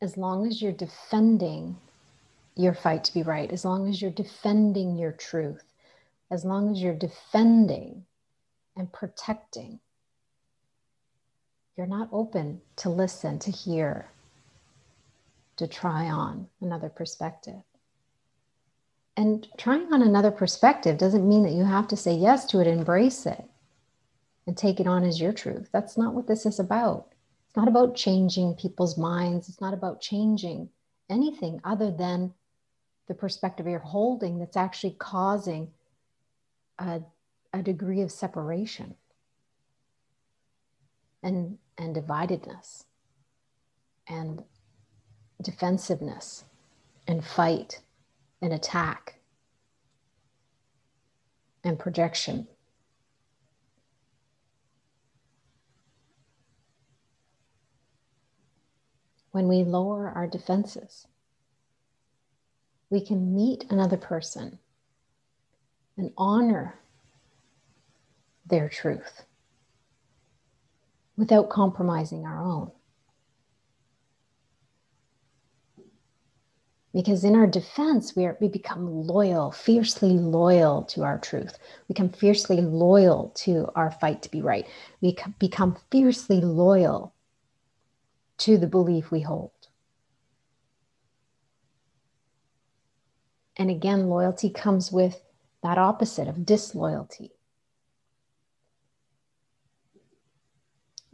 As 0.00 0.16
long 0.16 0.46
as 0.46 0.60
you're 0.60 0.72
defending 0.72 1.76
your 2.56 2.74
fight 2.74 3.04
to 3.04 3.14
be 3.14 3.22
right, 3.22 3.50
as 3.52 3.64
long 3.64 3.88
as 3.88 4.02
you're 4.02 4.10
defending 4.10 4.96
your 4.96 5.12
truth, 5.12 5.64
as 6.30 6.44
long 6.44 6.70
as 6.70 6.82
you're 6.82 6.94
defending 6.94 8.04
and 8.76 8.92
protecting, 8.92 9.78
you're 11.76 11.86
not 11.86 12.08
open 12.12 12.60
to 12.76 12.90
listen, 12.90 13.38
to 13.40 13.50
hear, 13.50 14.08
to 15.56 15.66
try 15.66 16.06
on 16.06 16.48
another 16.60 16.88
perspective. 16.88 17.62
And 19.16 19.46
trying 19.56 19.92
on 19.92 20.02
another 20.02 20.30
perspective 20.30 20.98
doesn't 20.98 21.28
mean 21.28 21.44
that 21.44 21.52
you 21.52 21.64
have 21.64 21.86
to 21.88 21.96
say 21.96 22.14
yes 22.14 22.46
to 22.46 22.60
it, 22.60 22.66
embrace 22.66 23.26
it, 23.26 23.44
and 24.46 24.56
take 24.56 24.80
it 24.80 24.86
on 24.86 25.04
as 25.04 25.20
your 25.20 25.32
truth. 25.32 25.68
That's 25.72 25.96
not 25.96 26.14
what 26.14 26.26
this 26.26 26.44
is 26.46 26.58
about. 26.58 27.12
It's 27.46 27.56
not 27.56 27.68
about 27.68 27.94
changing 27.94 28.54
people's 28.54 28.98
minds, 28.98 29.48
it's 29.48 29.60
not 29.60 29.74
about 29.74 30.00
changing 30.00 30.68
anything 31.08 31.60
other 31.62 31.90
than 31.90 32.34
the 33.06 33.14
perspective 33.14 33.66
you're 33.66 33.78
holding 33.78 34.38
that's 34.38 34.56
actually 34.56 34.96
causing 34.98 35.70
a, 36.78 37.00
a 37.52 37.62
degree 37.62 38.00
of 38.00 38.10
separation. 38.10 38.96
And 41.22 41.58
and 41.78 41.94
dividedness 41.94 42.84
and 44.08 44.42
defensiveness 45.42 46.44
and 47.06 47.24
fight 47.24 47.80
and 48.40 48.52
attack 48.52 49.14
and 51.62 51.78
projection. 51.78 52.46
When 59.32 59.48
we 59.48 59.64
lower 59.64 60.10
our 60.14 60.26
defenses, 60.26 61.06
we 62.90 63.04
can 63.04 63.34
meet 63.34 63.64
another 63.70 63.96
person 63.96 64.58
and 65.96 66.12
honor 66.16 66.78
their 68.46 68.68
truth 68.68 69.24
without 71.16 71.48
compromising 71.48 72.24
our 72.24 72.40
own. 72.40 72.70
Because 76.94 77.24
in 77.24 77.34
our 77.34 77.48
defense, 77.48 78.14
we, 78.14 78.24
are, 78.24 78.38
we 78.40 78.46
become 78.46 78.86
loyal, 79.06 79.50
fiercely 79.50 80.10
loyal 80.10 80.84
to 80.84 81.02
our 81.02 81.18
truth. 81.18 81.58
We 81.88 81.94
become 81.94 82.10
fiercely 82.10 82.60
loyal 82.60 83.32
to 83.38 83.68
our 83.74 83.90
fight 83.90 84.22
to 84.22 84.30
be 84.30 84.40
right. 84.40 84.64
We 85.00 85.16
become 85.40 85.76
fiercely 85.90 86.40
loyal 86.40 87.12
to 88.38 88.56
the 88.56 88.68
belief 88.68 89.10
we 89.10 89.22
hold. 89.22 89.50
And 93.56 93.70
again, 93.70 94.08
loyalty 94.08 94.50
comes 94.50 94.92
with 94.92 95.20
that 95.64 95.78
opposite 95.78 96.28
of 96.28 96.46
disloyalty. 96.46 97.32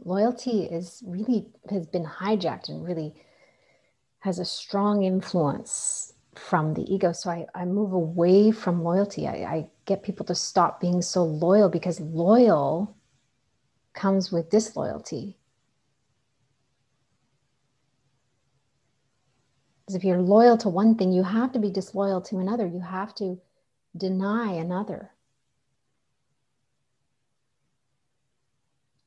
Loyalty 0.03 0.63
is 0.63 1.01
really 1.05 1.47
has 1.69 1.87
been 1.87 2.05
hijacked 2.05 2.69
and 2.69 2.83
really 2.83 3.15
has 4.21 4.39
a 4.39 4.45
strong 4.45 5.03
influence 5.03 6.13
from 6.35 6.73
the 6.73 6.91
ego. 6.91 7.11
So 7.11 7.29
I, 7.29 7.45
I 7.53 7.65
move 7.65 7.91
away 7.93 8.51
from 8.51 8.83
loyalty. 8.83 9.27
I, 9.27 9.33
I 9.33 9.67
get 9.85 10.03
people 10.03 10.25
to 10.27 10.35
stop 10.35 10.79
being 10.79 11.01
so 11.01 11.23
loyal 11.23 11.69
because 11.69 11.99
loyal 11.99 12.95
comes 13.93 14.31
with 14.31 14.49
disloyalty. 14.49 15.37
Because 19.81 19.95
if 19.95 20.03
you're 20.03 20.21
loyal 20.21 20.57
to 20.59 20.69
one 20.69 20.95
thing, 20.95 21.11
you 21.11 21.23
have 21.23 21.51
to 21.53 21.59
be 21.59 21.71
disloyal 21.71 22.21
to 22.21 22.37
another. 22.37 22.65
You 22.67 22.79
have 22.79 23.13
to 23.15 23.41
deny 23.97 24.53
another. 24.53 25.11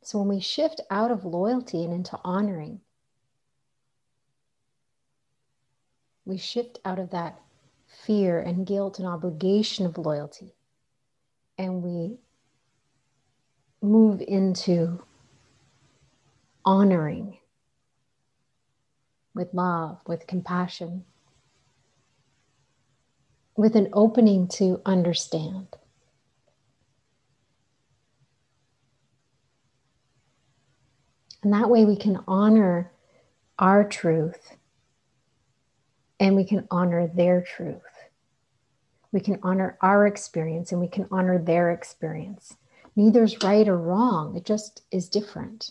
So 0.02 0.18
when 0.18 0.28
we 0.28 0.40
shift 0.40 0.80
out 0.90 1.10
of 1.10 1.24
loyalty 1.24 1.84
and 1.84 1.94
into 1.94 2.18
honoring, 2.24 2.80
we 6.24 6.36
shift 6.36 6.78
out 6.84 6.98
of 6.98 7.10
that 7.10 7.40
fear 7.86 8.40
and 8.40 8.66
guilt 8.66 8.98
and 8.98 9.06
obligation 9.06 9.86
of 9.86 9.98
loyalty 9.98 10.54
and 11.58 11.82
we 11.82 12.18
move 13.82 14.22
into 14.26 15.02
honoring 16.64 17.38
with 19.34 19.52
love, 19.52 19.98
with 20.06 20.26
compassion, 20.26 21.04
with 23.56 23.76
an 23.76 23.88
opening 23.92 24.48
to 24.48 24.80
understand. 24.86 25.68
And 31.42 31.52
that 31.52 31.68
way 31.68 31.84
we 31.84 31.96
can 31.96 32.24
honor 32.26 32.90
our 33.58 33.84
truth 33.84 34.56
and 36.20 36.36
we 36.36 36.44
can 36.44 36.66
honor 36.70 37.06
their 37.06 37.42
truth. 37.42 37.82
We 39.12 39.20
can 39.20 39.38
honor 39.42 39.78
our 39.80 40.06
experience 40.06 40.72
and 40.72 40.80
we 40.80 40.88
can 40.88 41.06
honor 41.10 41.38
their 41.38 41.70
experience. 41.70 42.56
Neither's 42.96 43.42
right 43.42 43.68
or 43.68 43.76
wrong, 43.76 44.36
it 44.36 44.44
just 44.44 44.82
is 44.90 45.08
different. 45.08 45.70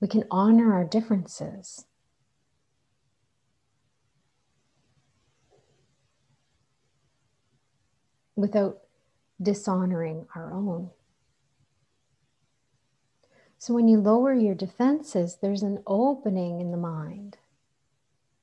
We 0.00 0.08
can 0.08 0.24
honor 0.30 0.74
our 0.74 0.84
differences. 0.84 1.86
Without 8.34 8.80
dishonoring 9.40 10.26
our 10.34 10.52
own. 10.52 10.90
So, 13.58 13.74
when 13.74 13.88
you 13.88 14.00
lower 14.00 14.34
your 14.34 14.54
defenses, 14.54 15.38
there's 15.40 15.62
an 15.62 15.82
opening 15.86 16.60
in 16.60 16.70
the 16.70 16.76
mind 16.76 17.38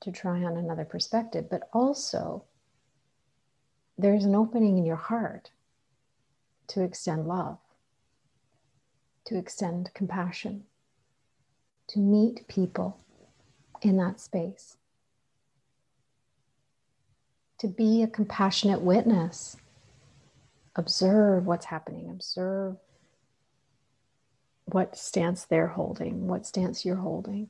to 0.00 0.12
try 0.12 0.42
on 0.42 0.56
another 0.56 0.84
perspective, 0.84 1.48
but 1.50 1.68
also 1.72 2.44
there's 3.96 4.24
an 4.24 4.34
opening 4.34 4.76
in 4.76 4.84
your 4.84 4.96
heart 4.96 5.50
to 6.68 6.82
extend 6.82 7.26
love, 7.26 7.58
to 9.26 9.38
extend 9.38 9.92
compassion, 9.94 10.64
to 11.88 12.00
meet 12.00 12.46
people 12.48 12.98
in 13.82 13.96
that 13.96 14.20
space, 14.20 14.76
to 17.58 17.68
be 17.68 18.02
a 18.02 18.08
compassionate 18.08 18.80
witness. 18.80 19.56
Observe 20.76 21.46
what's 21.46 21.66
happening, 21.66 22.10
observe 22.10 22.76
what 24.66 24.96
stance 24.96 25.44
they're 25.44 25.68
holding, 25.68 26.26
what 26.26 26.46
stance 26.46 26.84
you're 26.84 26.96
holding. 26.96 27.48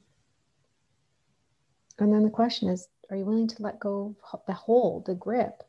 And 1.98 2.12
then 2.12 2.22
the 2.22 2.30
question 2.30 2.68
is 2.68 2.88
are 3.10 3.16
you 3.16 3.24
willing 3.24 3.48
to 3.48 3.62
let 3.62 3.80
go 3.80 4.16
of 4.32 4.40
the 4.46 4.54
hold, 4.54 5.06
the 5.06 5.14
grip? 5.14 5.62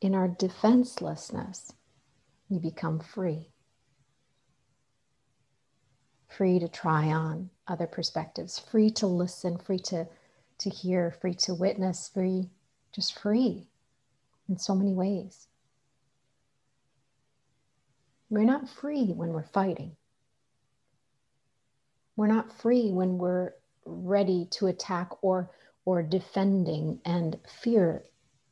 In 0.00 0.14
our 0.14 0.28
defenselessness, 0.28 1.72
we 2.48 2.58
become 2.58 2.98
free. 2.98 3.48
Free 6.28 6.58
to 6.58 6.68
try 6.68 7.06
on 7.06 7.50
other 7.68 7.86
perspectives, 7.86 8.58
free 8.58 8.90
to 8.90 9.06
listen, 9.06 9.58
free 9.58 9.78
to, 9.78 10.06
to 10.58 10.70
hear, 10.70 11.12
free 11.20 11.34
to 11.34 11.54
witness, 11.54 12.08
free, 12.12 12.50
just 12.92 13.18
free 13.18 13.68
in 14.48 14.58
so 14.58 14.74
many 14.74 14.92
ways. 14.92 15.46
We're 18.32 18.44
not 18.44 18.66
free 18.66 19.12
when 19.12 19.34
we're 19.34 19.42
fighting. 19.42 19.94
We're 22.16 22.28
not 22.28 22.50
free 22.50 22.90
when 22.90 23.18
we're 23.18 23.52
ready 23.84 24.48
to 24.52 24.68
attack 24.68 25.10
or, 25.20 25.50
or 25.84 26.02
defending 26.02 27.02
and 27.04 27.38
fear 27.46 28.04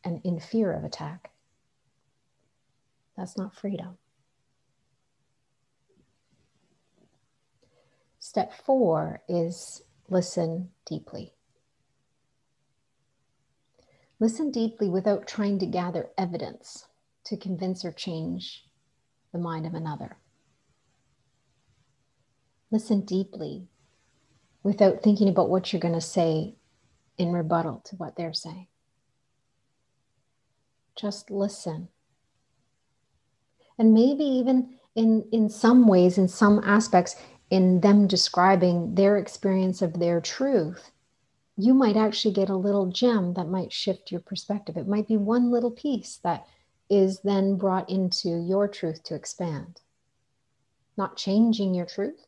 and 0.04 0.20
in 0.22 0.38
fear 0.38 0.70
of 0.70 0.84
attack. 0.84 1.30
That's 3.16 3.38
not 3.38 3.56
freedom. 3.56 3.96
Step 8.18 8.52
four 8.52 9.22
is 9.30 9.80
listen 10.10 10.68
deeply. 10.84 11.32
Listen 14.18 14.50
deeply 14.50 14.90
without 14.90 15.26
trying 15.26 15.58
to 15.58 15.64
gather 15.64 16.10
evidence 16.18 16.84
to 17.24 17.38
convince 17.38 17.82
or 17.82 17.92
change 17.92 18.66
the 19.32 19.38
mind 19.38 19.66
of 19.66 19.74
another. 19.74 20.16
Listen 22.70 23.04
deeply 23.04 23.68
without 24.62 25.02
thinking 25.02 25.28
about 25.28 25.48
what 25.48 25.72
you're 25.72 25.80
going 25.80 25.94
to 25.94 26.00
say 26.00 26.54
in 27.18 27.32
rebuttal 27.32 27.82
to 27.84 27.96
what 27.96 28.16
they're 28.16 28.32
saying. 28.32 28.66
Just 30.96 31.30
listen. 31.30 31.88
And 33.78 33.94
maybe 33.94 34.24
even 34.24 34.74
in, 34.94 35.24
in 35.32 35.48
some 35.48 35.86
ways, 35.86 36.18
in 36.18 36.28
some 36.28 36.60
aspects, 36.64 37.16
in 37.50 37.80
them 37.80 38.06
describing 38.06 38.94
their 38.94 39.16
experience 39.16 39.82
of 39.82 39.98
their 39.98 40.20
truth, 40.20 40.90
you 41.56 41.74
might 41.74 41.96
actually 41.96 42.34
get 42.34 42.48
a 42.48 42.56
little 42.56 42.90
gem 42.90 43.34
that 43.34 43.48
might 43.48 43.72
shift 43.72 44.10
your 44.10 44.20
perspective. 44.20 44.76
It 44.76 44.88
might 44.88 45.08
be 45.08 45.16
one 45.16 45.50
little 45.50 45.70
piece 45.70 46.18
that 46.22 46.46
is 46.90 47.20
then 47.20 47.56
brought 47.56 47.88
into 47.88 48.28
your 48.28 48.66
truth 48.66 49.02
to 49.04 49.14
expand. 49.14 49.80
Not 50.96 51.16
changing 51.16 51.72
your 51.74 51.86
truth, 51.86 52.26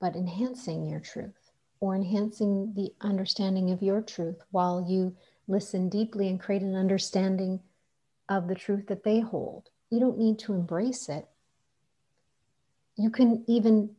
but 0.00 0.16
enhancing 0.16 0.86
your 0.86 1.00
truth 1.00 1.50
or 1.78 1.94
enhancing 1.94 2.74
the 2.74 2.92
understanding 3.00 3.70
of 3.70 3.82
your 3.82 4.02
truth 4.02 4.42
while 4.50 4.84
you 4.86 5.16
listen 5.48 5.88
deeply 5.88 6.28
and 6.28 6.40
create 6.40 6.62
an 6.62 6.74
understanding 6.74 7.60
of 8.28 8.48
the 8.48 8.54
truth 8.54 8.86
that 8.88 9.04
they 9.04 9.20
hold. 9.20 9.68
You 9.88 10.00
don't 10.00 10.18
need 10.18 10.38
to 10.40 10.52
embrace 10.52 11.08
it. 11.08 11.26
You 12.96 13.10
can 13.10 13.44
even 13.46 13.90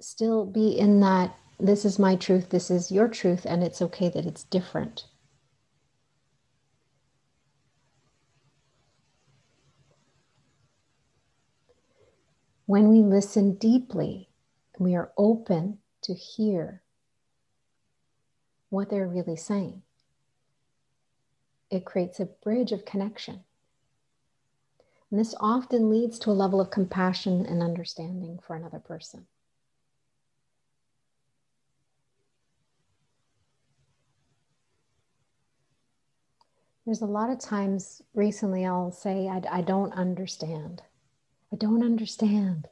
still 0.00 0.44
be 0.44 0.78
in 0.78 1.00
that 1.00 1.36
this 1.58 1.84
is 1.84 1.98
my 1.98 2.16
truth, 2.16 2.50
this 2.50 2.70
is 2.70 2.90
your 2.90 3.08
truth, 3.08 3.44
and 3.44 3.62
it's 3.62 3.82
okay 3.82 4.08
that 4.08 4.26
it's 4.26 4.44
different. 4.44 5.04
When 12.70 12.88
we 12.88 13.00
listen 13.00 13.54
deeply, 13.54 14.28
and 14.76 14.86
we 14.86 14.94
are 14.94 15.10
open 15.18 15.76
to 16.00 16.14
hear 16.14 16.80
what 18.68 18.88
they're 18.88 19.08
really 19.08 19.34
saying. 19.34 19.82
It 21.68 21.84
creates 21.84 22.20
a 22.20 22.26
bridge 22.26 22.70
of 22.70 22.84
connection. 22.84 23.40
And 25.10 25.18
this 25.18 25.34
often 25.40 25.90
leads 25.90 26.20
to 26.20 26.30
a 26.30 26.40
level 26.42 26.60
of 26.60 26.70
compassion 26.70 27.44
and 27.44 27.60
understanding 27.60 28.38
for 28.46 28.54
another 28.54 28.78
person. 28.78 29.26
There's 36.86 37.02
a 37.02 37.06
lot 37.06 37.30
of 37.30 37.40
times 37.40 38.00
recently 38.14 38.64
I'll 38.64 38.92
say, 38.92 39.26
I, 39.26 39.42
I 39.50 39.62
don't 39.62 39.92
understand. 39.92 40.82
I 41.52 41.56
don't 41.56 41.82
understand. 41.82 42.68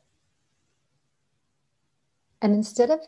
And 2.40 2.54
instead 2.54 2.90
of 2.90 3.00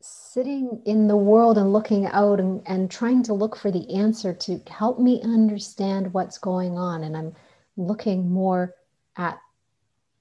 sitting 0.00 0.82
in 0.86 1.08
the 1.08 1.16
world 1.16 1.58
and 1.58 1.72
looking 1.72 2.06
out 2.06 2.40
and, 2.40 2.62
and 2.66 2.90
trying 2.90 3.22
to 3.24 3.34
look 3.34 3.56
for 3.56 3.70
the 3.70 3.94
answer 3.94 4.32
to 4.32 4.60
help 4.70 4.98
me 4.98 5.20
understand 5.22 6.14
what's 6.14 6.38
going 6.38 6.78
on, 6.78 7.02
and 7.04 7.16
I'm 7.16 7.34
looking 7.76 8.30
more 8.30 8.74
at 9.16 9.38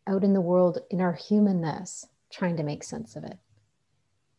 out 0.08 0.24
in 0.24 0.34
the 0.34 0.42
world 0.42 0.80
in 0.90 1.02
our 1.02 1.14
humanness, 1.14 2.08
trying 2.32 2.58
to 2.58 2.64
make 2.64 2.84
sense 2.84 3.16
of 3.16 3.24
it. 3.24 3.38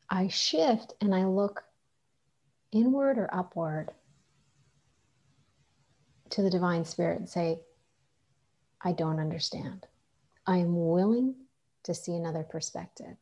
I 0.08 0.26
shift 0.26 0.94
and 1.00 1.14
I 1.14 1.24
look 1.24 1.62
inward 2.72 3.18
or 3.18 3.32
upward 3.32 3.92
to 6.30 6.42
the 6.42 6.50
divine 6.50 6.84
spirit 6.84 7.20
and 7.20 7.28
say, 7.28 7.60
I 8.82 8.92
don't 8.92 9.20
understand. 9.20 9.86
I 10.50 10.56
am 10.56 10.74
willing 10.74 11.36
to 11.84 11.94
see 11.94 12.12
another 12.12 12.42
perspective. 12.42 13.16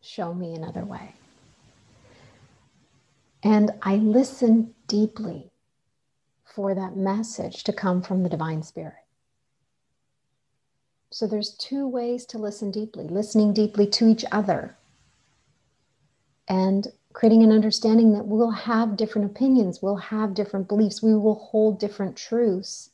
Show 0.00 0.32
me 0.32 0.54
another 0.54 0.84
way. 0.84 1.14
And 3.42 3.72
I 3.82 3.96
listen 3.96 4.74
deeply 4.86 5.50
for 6.44 6.72
that 6.76 6.96
message 6.96 7.64
to 7.64 7.72
come 7.72 8.00
from 8.00 8.22
the 8.22 8.28
divine 8.28 8.62
spirit. 8.62 8.94
So 11.10 11.26
there's 11.26 11.56
two 11.56 11.88
ways 11.88 12.24
to 12.26 12.38
listen 12.38 12.70
deeply 12.70 13.08
listening 13.08 13.52
deeply 13.52 13.88
to 13.88 14.06
each 14.06 14.24
other 14.30 14.76
and 16.46 16.86
creating 17.12 17.42
an 17.42 17.50
understanding 17.50 18.12
that 18.12 18.26
we'll 18.26 18.52
have 18.52 18.96
different 18.96 19.32
opinions, 19.32 19.82
we'll 19.82 19.96
have 19.96 20.32
different 20.32 20.68
beliefs, 20.68 21.02
we 21.02 21.16
will 21.16 21.34
hold 21.34 21.80
different 21.80 22.16
truths, 22.16 22.91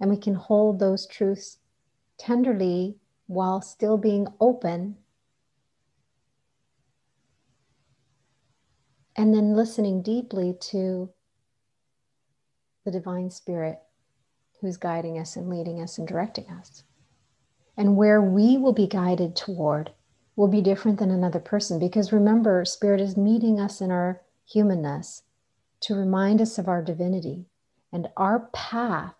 and 0.00 0.10
we 0.10 0.16
can 0.16 0.34
hold 0.34 0.78
those 0.78 1.06
truths 1.06 1.58
tenderly 2.18 2.96
while 3.26 3.60
still 3.60 3.96
being 3.96 4.26
open. 4.40 4.96
And 9.16 9.34
then 9.34 9.54
listening 9.54 10.02
deeply 10.02 10.54
to 10.72 11.10
the 12.84 12.90
divine 12.90 13.30
spirit 13.30 13.80
who's 14.60 14.76
guiding 14.76 15.18
us 15.18 15.36
and 15.36 15.48
leading 15.48 15.80
us 15.80 15.98
and 15.98 16.06
directing 16.06 16.48
us. 16.50 16.84
And 17.76 17.96
where 17.96 18.22
we 18.22 18.56
will 18.56 18.72
be 18.72 18.86
guided 18.86 19.36
toward 19.36 19.92
will 20.34 20.48
be 20.48 20.60
different 20.60 20.98
than 20.98 21.10
another 21.10 21.40
person 21.40 21.78
because 21.78 22.12
remember, 22.12 22.64
spirit 22.64 23.00
is 23.00 23.16
meeting 23.16 23.58
us 23.58 23.80
in 23.80 23.90
our 23.90 24.22
humanness 24.44 25.22
to 25.80 25.94
remind 25.94 26.40
us 26.40 26.58
of 26.58 26.68
our 26.68 26.82
divinity. 26.82 27.46
And 27.92 28.08
our 28.16 28.48
path 28.52 29.15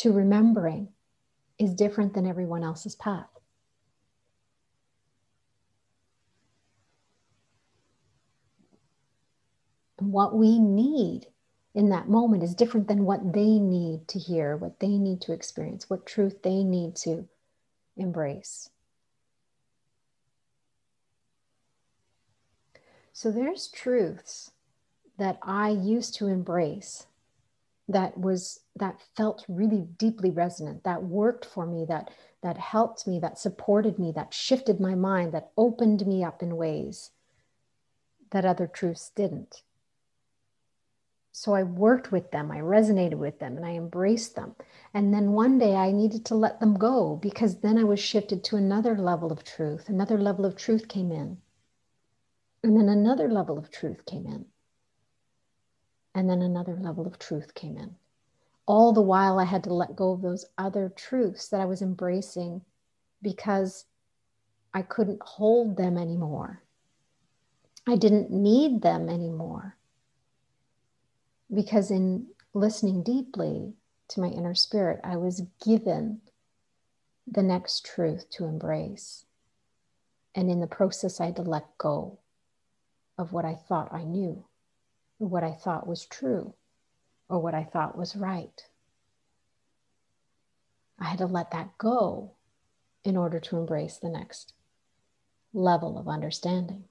to 0.00 0.12
remembering 0.12 0.88
is 1.58 1.74
different 1.74 2.14
than 2.14 2.26
everyone 2.26 2.64
else's 2.64 2.94
path. 2.94 3.28
And 9.98 10.10
what 10.10 10.34
we 10.34 10.58
need 10.58 11.26
in 11.74 11.90
that 11.90 12.08
moment 12.08 12.42
is 12.42 12.54
different 12.54 12.88
than 12.88 13.04
what 13.04 13.34
they 13.34 13.58
need 13.58 14.08
to 14.08 14.18
hear, 14.18 14.56
what 14.56 14.80
they 14.80 14.96
need 14.96 15.20
to 15.20 15.34
experience, 15.34 15.90
what 15.90 16.06
truth 16.06 16.42
they 16.42 16.64
need 16.64 16.96
to 16.96 17.28
embrace. 17.98 18.70
So 23.12 23.30
there's 23.30 23.68
truths 23.68 24.52
that 25.18 25.38
I 25.42 25.68
used 25.68 26.14
to 26.14 26.26
embrace 26.26 27.06
that 27.86 28.16
was 28.16 28.60
that 28.80 29.00
felt 29.16 29.44
really 29.48 29.86
deeply 29.96 30.30
resonant, 30.30 30.84
that 30.84 31.04
worked 31.04 31.44
for 31.44 31.64
me, 31.64 31.84
that 31.88 32.10
that 32.42 32.56
helped 32.58 33.06
me, 33.06 33.20
that 33.20 33.38
supported 33.38 33.98
me, 33.98 34.12
that 34.12 34.34
shifted 34.34 34.80
my 34.80 34.94
mind, 34.94 35.32
that 35.32 35.52
opened 35.56 36.06
me 36.06 36.24
up 36.24 36.42
in 36.42 36.56
ways 36.56 37.10
that 38.30 38.44
other 38.44 38.66
truths 38.66 39.10
didn't. 39.14 39.62
So 41.32 41.54
I 41.54 41.62
worked 41.62 42.10
with 42.10 42.30
them, 42.32 42.50
I 42.50 42.58
resonated 42.58 43.14
with 43.14 43.38
them, 43.38 43.56
and 43.56 43.64
I 43.64 43.70
embraced 43.70 44.34
them. 44.34 44.56
And 44.92 45.14
then 45.14 45.32
one 45.32 45.58
day 45.58 45.74
I 45.74 45.92
needed 45.92 46.24
to 46.26 46.34
let 46.34 46.60
them 46.60 46.74
go 46.74 47.16
because 47.16 47.60
then 47.60 47.78
I 47.78 47.84
was 47.84 48.00
shifted 48.00 48.42
to 48.44 48.56
another 48.56 48.96
level 48.96 49.30
of 49.30 49.44
truth. 49.44 49.88
Another 49.88 50.18
level 50.18 50.44
of 50.44 50.56
truth 50.56 50.88
came 50.88 51.12
in. 51.12 51.38
And 52.62 52.76
then 52.76 52.88
another 52.88 53.28
level 53.28 53.58
of 53.58 53.70
truth 53.70 54.04
came 54.06 54.26
in. 54.26 54.46
And 56.14 56.28
then 56.28 56.42
another 56.42 56.76
level 56.76 57.06
of 57.06 57.18
truth 57.18 57.54
came 57.54 57.76
in. 57.76 57.94
All 58.66 58.92
the 58.92 59.02
while, 59.02 59.38
I 59.38 59.44
had 59.44 59.64
to 59.64 59.74
let 59.74 59.96
go 59.96 60.12
of 60.12 60.22
those 60.22 60.44
other 60.56 60.92
truths 60.94 61.48
that 61.48 61.60
I 61.60 61.64
was 61.64 61.82
embracing 61.82 62.62
because 63.22 63.86
I 64.72 64.82
couldn't 64.82 65.22
hold 65.22 65.76
them 65.76 65.98
anymore. 65.98 66.62
I 67.86 67.96
didn't 67.96 68.30
need 68.30 68.82
them 68.82 69.08
anymore 69.08 69.76
because 71.52 71.90
in 71.90 72.26
listening 72.54 73.02
deeply 73.02 73.74
to 74.08 74.20
my 74.20 74.28
inner 74.28 74.54
spirit, 74.54 75.00
I 75.02 75.16
was 75.16 75.42
given 75.64 76.20
the 77.26 77.42
next 77.42 77.84
truth 77.84 78.28
to 78.30 78.44
embrace. 78.44 79.24
And 80.34 80.50
in 80.50 80.60
the 80.60 80.66
process, 80.66 81.20
I 81.20 81.26
had 81.26 81.36
to 81.36 81.42
let 81.42 81.78
go 81.78 82.18
of 83.18 83.32
what 83.32 83.44
I 83.44 83.54
thought 83.54 83.92
I 83.92 84.04
knew, 84.04 84.44
what 85.18 85.44
I 85.44 85.52
thought 85.52 85.86
was 85.86 86.06
true, 86.06 86.54
or 87.30 87.38
what 87.38 87.54
I 87.54 87.64
thought 87.64 87.96
was 87.96 88.16
right. 88.16 88.66
I 90.98 91.04
had 91.04 91.18
to 91.18 91.26
let 91.26 91.52
that 91.52 91.78
go 91.78 92.32
in 93.04 93.16
order 93.16 93.40
to 93.40 93.56
embrace 93.56 93.96
the 93.96 94.10
next 94.10 94.52
level 95.54 95.96
of 95.96 96.08
understanding. 96.08 96.84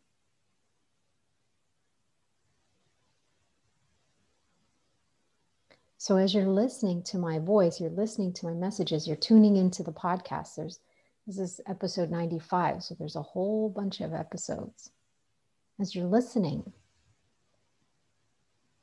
So 5.97 6.15
as 6.15 6.33
you're 6.33 6.47
listening 6.47 7.03
to 7.03 7.17
my 7.17 7.39
voice, 7.39 7.79
you're 7.79 7.89
listening 7.89 8.31
to 8.33 8.45
my 8.45 8.53
messages, 8.53 9.05
you're 9.05 9.17
tuning 9.17 9.57
into 9.57 9.83
the 9.83 9.91
podcast. 9.91 10.55
There's 10.55 10.79
this 11.27 11.37
is 11.37 11.61
episode 11.67 12.09
95, 12.09 12.81
so 12.81 12.95
there's 12.97 13.17
a 13.17 13.21
whole 13.21 13.69
bunch 13.69 14.01
of 14.01 14.13
episodes. 14.13 14.89
As 15.79 15.93
you're 15.93 16.07
listening, 16.07 16.73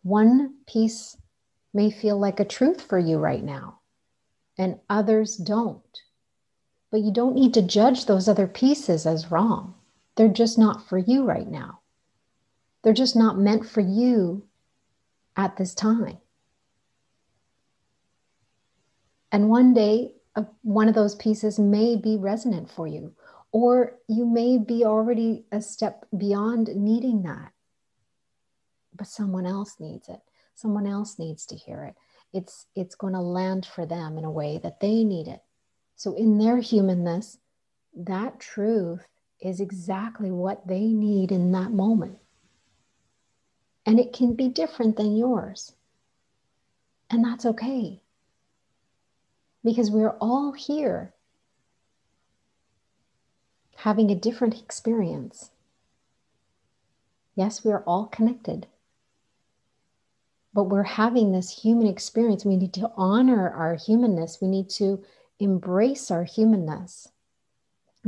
one 0.02 0.54
piece 0.68 1.16
may 1.76 1.90
feel 1.90 2.18
like 2.18 2.40
a 2.40 2.44
truth 2.44 2.80
for 2.80 2.98
you 2.98 3.18
right 3.18 3.44
now, 3.44 3.80
and 4.58 4.80
others 4.88 5.36
don't. 5.36 6.00
But 6.90 7.02
you 7.02 7.12
don't 7.12 7.34
need 7.34 7.52
to 7.54 7.62
judge 7.62 8.06
those 8.06 8.28
other 8.28 8.46
pieces 8.46 9.06
as 9.06 9.30
wrong. 9.30 9.74
They're 10.16 10.28
just 10.28 10.58
not 10.58 10.88
for 10.88 10.96
you 10.96 11.24
right 11.24 11.46
now. 11.46 11.80
They're 12.82 12.94
just 12.94 13.14
not 13.14 13.38
meant 13.38 13.68
for 13.68 13.82
you 13.82 14.46
at 15.36 15.58
this 15.58 15.74
time. 15.74 16.18
And 19.30 19.50
one 19.50 19.74
day, 19.74 20.12
one 20.62 20.88
of 20.88 20.94
those 20.94 21.14
pieces 21.16 21.58
may 21.58 21.96
be 21.96 22.16
resonant 22.16 22.70
for 22.70 22.86
you, 22.86 23.12
or 23.52 23.98
you 24.08 24.24
may 24.24 24.56
be 24.56 24.84
already 24.84 25.44
a 25.52 25.60
step 25.60 26.06
beyond 26.16 26.68
needing 26.74 27.22
that. 27.24 27.52
But 28.94 29.08
someone 29.08 29.44
else 29.44 29.76
needs 29.78 30.08
it. 30.08 30.20
Someone 30.56 30.86
else 30.86 31.18
needs 31.18 31.46
to 31.46 31.54
hear 31.54 31.84
it. 31.84 31.94
It's, 32.32 32.66
it's 32.74 32.96
going 32.96 33.12
to 33.12 33.20
land 33.20 33.64
for 33.64 33.86
them 33.86 34.18
in 34.18 34.24
a 34.24 34.30
way 34.30 34.58
that 34.62 34.80
they 34.80 35.04
need 35.04 35.28
it. 35.28 35.42
So, 35.94 36.14
in 36.14 36.38
their 36.38 36.58
humanness, 36.58 37.38
that 37.94 38.40
truth 38.40 39.06
is 39.40 39.60
exactly 39.60 40.30
what 40.30 40.66
they 40.66 40.88
need 40.88 41.30
in 41.30 41.52
that 41.52 41.70
moment. 41.70 42.18
And 43.86 44.00
it 44.00 44.12
can 44.12 44.34
be 44.34 44.48
different 44.48 44.96
than 44.96 45.16
yours. 45.16 45.74
And 47.08 47.24
that's 47.24 47.46
okay 47.46 48.02
because 49.62 49.90
we're 49.90 50.16
all 50.20 50.52
here 50.52 51.12
having 53.76 54.10
a 54.10 54.14
different 54.14 54.60
experience. 54.60 55.50
Yes, 57.34 57.64
we 57.64 57.70
are 57.72 57.82
all 57.82 58.06
connected, 58.06 58.66
but 60.56 60.70
we're 60.70 60.82
having 60.82 61.32
this 61.32 61.50
human 61.50 61.86
experience. 61.86 62.46
We 62.46 62.56
need 62.56 62.72
to 62.72 62.90
honor 62.96 63.50
our 63.50 63.74
humanness. 63.74 64.38
We 64.40 64.48
need 64.48 64.70
to 64.70 65.04
embrace 65.38 66.10
our 66.10 66.24
humanness 66.24 67.08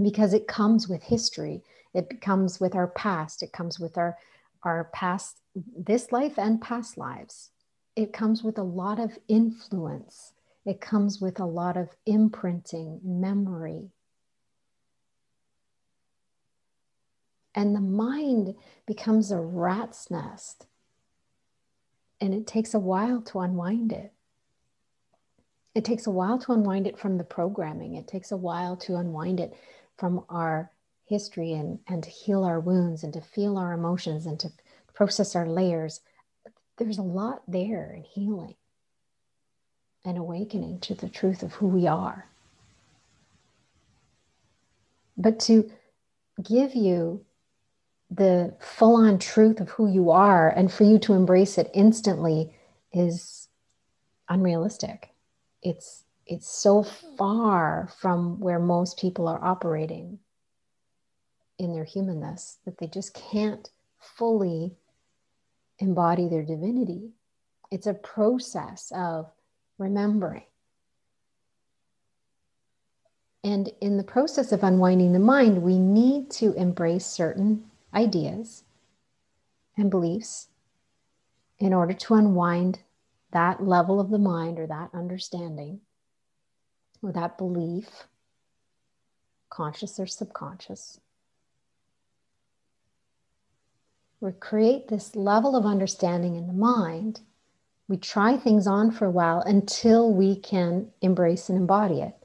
because 0.02 0.32
it 0.32 0.48
comes 0.48 0.88
with 0.88 1.02
history. 1.02 1.62
It 1.92 2.22
comes 2.22 2.58
with 2.58 2.74
our 2.74 2.86
past. 2.86 3.42
It 3.42 3.52
comes 3.52 3.78
with 3.78 3.98
our 3.98 4.16
our 4.62 4.84
past 4.94 5.42
this 5.76 6.10
life 6.10 6.38
and 6.38 6.58
past 6.58 6.96
lives. 6.96 7.50
It 7.96 8.14
comes 8.14 8.42
with 8.42 8.56
a 8.56 8.62
lot 8.62 8.98
of 8.98 9.18
influence. 9.28 10.32
It 10.64 10.80
comes 10.80 11.20
with 11.20 11.38
a 11.38 11.44
lot 11.44 11.76
of 11.76 11.90
imprinting 12.06 13.00
memory. 13.04 13.90
And 17.54 17.76
the 17.76 17.82
mind 17.82 18.54
becomes 18.86 19.30
a 19.30 19.38
rat's 19.38 20.10
nest 20.10 20.64
and 22.20 22.34
it 22.34 22.46
takes 22.46 22.74
a 22.74 22.78
while 22.78 23.20
to 23.22 23.40
unwind 23.40 23.92
it 23.92 24.12
it 25.74 25.84
takes 25.84 26.06
a 26.06 26.10
while 26.10 26.38
to 26.38 26.52
unwind 26.52 26.86
it 26.86 26.98
from 26.98 27.18
the 27.18 27.24
programming 27.24 27.94
it 27.94 28.08
takes 28.08 28.32
a 28.32 28.36
while 28.36 28.76
to 28.76 28.96
unwind 28.96 29.40
it 29.40 29.54
from 29.96 30.24
our 30.28 30.70
history 31.08 31.54
and, 31.54 31.78
and 31.88 32.02
to 32.02 32.10
heal 32.10 32.44
our 32.44 32.60
wounds 32.60 33.02
and 33.02 33.12
to 33.14 33.20
feel 33.20 33.56
our 33.56 33.72
emotions 33.72 34.26
and 34.26 34.38
to 34.40 34.50
process 34.94 35.34
our 35.34 35.48
layers. 35.48 36.00
There's 36.76 36.98
a 36.98 37.02
lot 37.02 37.42
there 37.48 37.92
in 37.96 38.04
healing 38.04 38.54
and 40.04 40.18
awakening 40.18 40.80
to 40.80 40.94
the 40.94 41.08
truth 41.08 41.42
of 41.42 41.54
who 41.54 41.66
we 41.66 41.86
are. 41.86 42.26
But 45.16 45.40
to 45.40 45.70
give 46.42 46.74
you 46.74 47.24
the 48.10 48.54
full 48.60 48.96
on 48.96 49.18
truth 49.18 49.60
of 49.60 49.68
who 49.70 49.90
you 49.90 50.10
are 50.10 50.48
and 50.48 50.72
for 50.72 50.84
you 50.84 50.98
to 50.98 51.12
embrace 51.12 51.58
it 51.58 51.70
instantly 51.74 52.54
is 52.92 53.48
unrealistic. 54.28 55.10
It's 55.62 56.04
it's 56.26 56.48
so 56.48 56.82
far 56.82 57.88
from 57.98 58.38
where 58.38 58.58
most 58.58 58.98
people 58.98 59.28
are 59.28 59.42
operating 59.42 60.18
in 61.58 61.72
their 61.72 61.84
humanness 61.84 62.58
that 62.66 62.78
they 62.78 62.86
just 62.86 63.14
can't 63.14 63.70
fully 63.98 64.76
embody 65.78 66.28
their 66.28 66.42
divinity. 66.42 67.10
It's 67.70 67.86
a 67.86 67.94
process 67.94 68.92
of 68.94 69.30
remembering. 69.78 70.44
And 73.42 73.70
in 73.80 73.96
the 73.96 74.02
process 74.04 74.52
of 74.52 74.62
unwinding 74.62 75.14
the 75.14 75.18
mind, 75.18 75.62
we 75.62 75.78
need 75.78 76.30
to 76.32 76.52
embrace 76.54 77.06
certain 77.06 77.64
ideas 77.94 78.64
and 79.76 79.90
beliefs 79.90 80.48
in 81.58 81.72
order 81.72 81.92
to 81.92 82.14
unwind 82.14 82.80
that 83.32 83.62
level 83.62 84.00
of 84.00 84.10
the 84.10 84.18
mind 84.18 84.58
or 84.58 84.66
that 84.66 84.90
understanding 84.94 85.80
or 87.02 87.12
that 87.12 87.38
belief, 87.38 88.06
conscious 89.50 89.98
or 90.00 90.06
subconscious. 90.06 91.00
We 94.20 94.32
create 94.32 94.88
this 94.88 95.14
level 95.14 95.54
of 95.54 95.64
understanding 95.64 96.34
in 96.34 96.48
the 96.48 96.52
mind. 96.52 97.20
We 97.86 97.96
try 97.96 98.36
things 98.36 98.66
on 98.66 98.90
for 98.90 99.06
a 99.06 99.10
while 99.10 99.40
until 99.40 100.12
we 100.12 100.36
can 100.36 100.88
embrace 101.00 101.48
and 101.48 101.56
embody 101.56 102.00
it. 102.00 102.16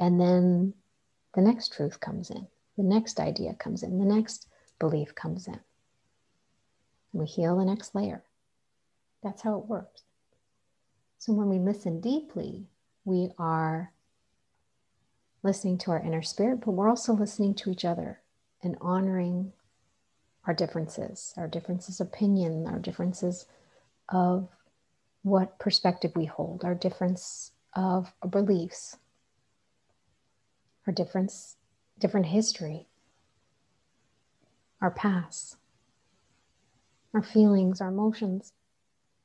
And 0.00 0.20
then 0.20 0.74
the 1.34 1.42
next 1.42 1.72
truth 1.72 2.00
comes 2.00 2.30
in, 2.30 2.48
the 2.76 2.82
next 2.82 3.20
idea 3.20 3.54
comes 3.54 3.82
in, 3.82 3.98
the 3.98 4.04
next 4.04 4.48
belief 4.80 5.14
comes 5.14 5.46
in. 5.46 5.60
We 7.12 7.26
heal 7.26 7.56
the 7.56 7.64
next 7.64 7.94
layer. 7.94 8.24
That's 9.22 9.42
how 9.42 9.58
it 9.58 9.66
works. 9.66 10.02
So 11.18 11.32
when 11.32 11.48
we 11.48 11.58
listen 11.58 12.00
deeply, 12.00 12.66
we 13.04 13.30
are 13.38 13.92
listening 15.42 15.78
to 15.78 15.90
our 15.92 16.00
inner 16.00 16.22
spirit, 16.22 16.62
but 16.64 16.72
we're 16.72 16.88
also 16.88 17.12
listening 17.12 17.54
to 17.54 17.70
each 17.70 17.84
other 17.84 18.20
and 18.62 18.76
honoring 18.80 19.52
our 20.46 20.54
differences, 20.54 21.34
our 21.36 21.46
differences 21.46 22.00
of 22.00 22.08
opinion, 22.08 22.66
our 22.66 22.78
differences 22.78 23.46
of 24.08 24.48
what 25.22 25.58
perspective 25.58 26.12
we 26.16 26.24
hold, 26.24 26.64
our 26.64 26.74
difference 26.74 27.52
of 27.74 28.12
beliefs, 28.28 28.96
our 30.86 30.92
difference, 30.92 31.56
different 31.98 32.26
history, 32.26 32.86
our 34.80 34.90
past, 34.90 35.56
our 37.14 37.22
feelings, 37.22 37.80
our 37.80 37.88
emotions, 37.88 38.52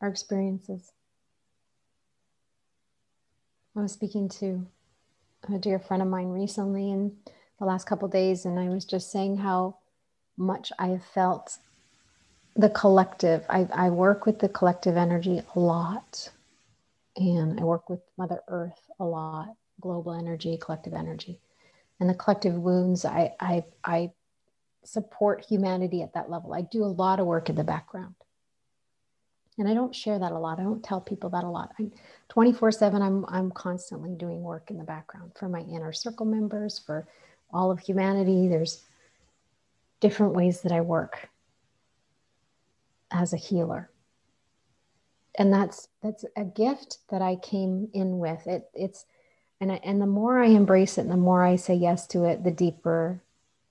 our 0.02 0.10
experiences. 0.10 0.92
I 3.76 3.82
was 3.82 3.92
speaking 3.92 4.30
to 4.30 4.66
a 5.54 5.58
dear 5.58 5.80
friend 5.80 6.02
of 6.02 6.10
mine 6.10 6.30
recently 6.30 6.92
in 6.92 7.16
the 7.60 7.66
last 7.66 7.86
couple 7.86 8.08
days, 8.08 8.46
and 8.46 8.60
I 8.60 8.70
was 8.70 8.86
just 8.86 9.12
saying 9.12 9.38
how 9.38 9.78
much 10.38 10.72
I 10.80 10.88
have 10.88 11.06
felt 11.06 11.58
the 12.56 12.70
collective. 12.70 13.46
I, 13.50 13.68
I 13.74 13.90
work 13.90 14.26
with 14.26 14.40
the 14.40 14.50
collective 14.50 14.98
energy 14.98 15.42
a 15.56 15.60
lot, 15.60 16.30
and 17.18 17.60
I 17.60 17.64
work 17.64 17.90
with 17.90 18.00
Mother 18.18 18.42
Earth 18.48 18.90
a 19.00 19.06
lot, 19.06 19.56
global 19.82 20.14
energy, 20.14 20.58
collective 20.58 20.94
energy, 20.94 21.40
and 22.00 22.10
the 22.10 22.14
collective 22.14 22.56
wounds. 22.56 23.06
I 23.06 23.36
I 23.40 23.64
I 23.84 24.12
support 24.86 25.46
humanity 25.48 26.02
at 26.02 26.14
that 26.14 26.30
level. 26.30 26.54
I 26.54 26.62
do 26.62 26.84
a 26.84 26.86
lot 26.86 27.20
of 27.20 27.26
work 27.26 27.50
in 27.50 27.56
the 27.56 27.64
background. 27.64 28.16
And 29.58 29.70
I 29.70 29.74
don't 29.74 29.96
share 29.96 30.20
that 30.20 30.34
a 30.34 30.38
lot. 30.38 30.60
I 30.60 30.64
don't 30.64 30.84
tell 30.84 31.00
people 31.00 31.30
that 31.30 31.44
a 31.44 31.50
lot. 31.50 31.72
I'm 31.80 31.92
24 32.30 32.72
7, 32.72 33.02
I'm, 33.02 33.26
I'm 33.30 33.52
constantly 33.52 34.14
doing 34.14 34.42
work 34.42 34.70
in 34.70 34.78
the 34.78 34.84
background 34.84 35.32
for 35.36 35.48
my 35.48 35.62
inner 35.62 35.94
circle 35.94 36.26
members, 36.26 36.78
for 36.80 37.08
all 37.54 37.72
of 37.72 37.80
humanity. 37.80 38.48
There's 38.48 38.84
different 40.02 40.34
ways 40.34 40.62
that 40.62 40.74
I 40.74 40.82
work 40.82 41.30
as 43.12 43.32
a 43.32 43.38
healer. 43.38 43.90
And 45.38 45.54
that's 45.54 45.88
that's 46.02 46.24
a 46.36 46.46
gift 46.46 47.00
that 47.10 47.22
I 47.22 47.36
came 47.36 47.90
in 47.94 48.20
with. 48.20 48.46
It 48.48 48.70
it's 48.74 49.06
and 49.60 49.72
I, 49.72 49.80
and 49.84 50.02
the 50.02 50.06
more 50.06 50.42
I 50.42 50.48
embrace 50.48 50.98
it 50.98 51.02
and 51.02 51.12
the 51.12 51.18
more 51.18 51.44
I 51.44 51.56
say 51.56 51.76
yes 51.76 52.08
to 52.08 52.26
it, 52.26 52.44
the 52.44 52.52
deeper 52.52 53.22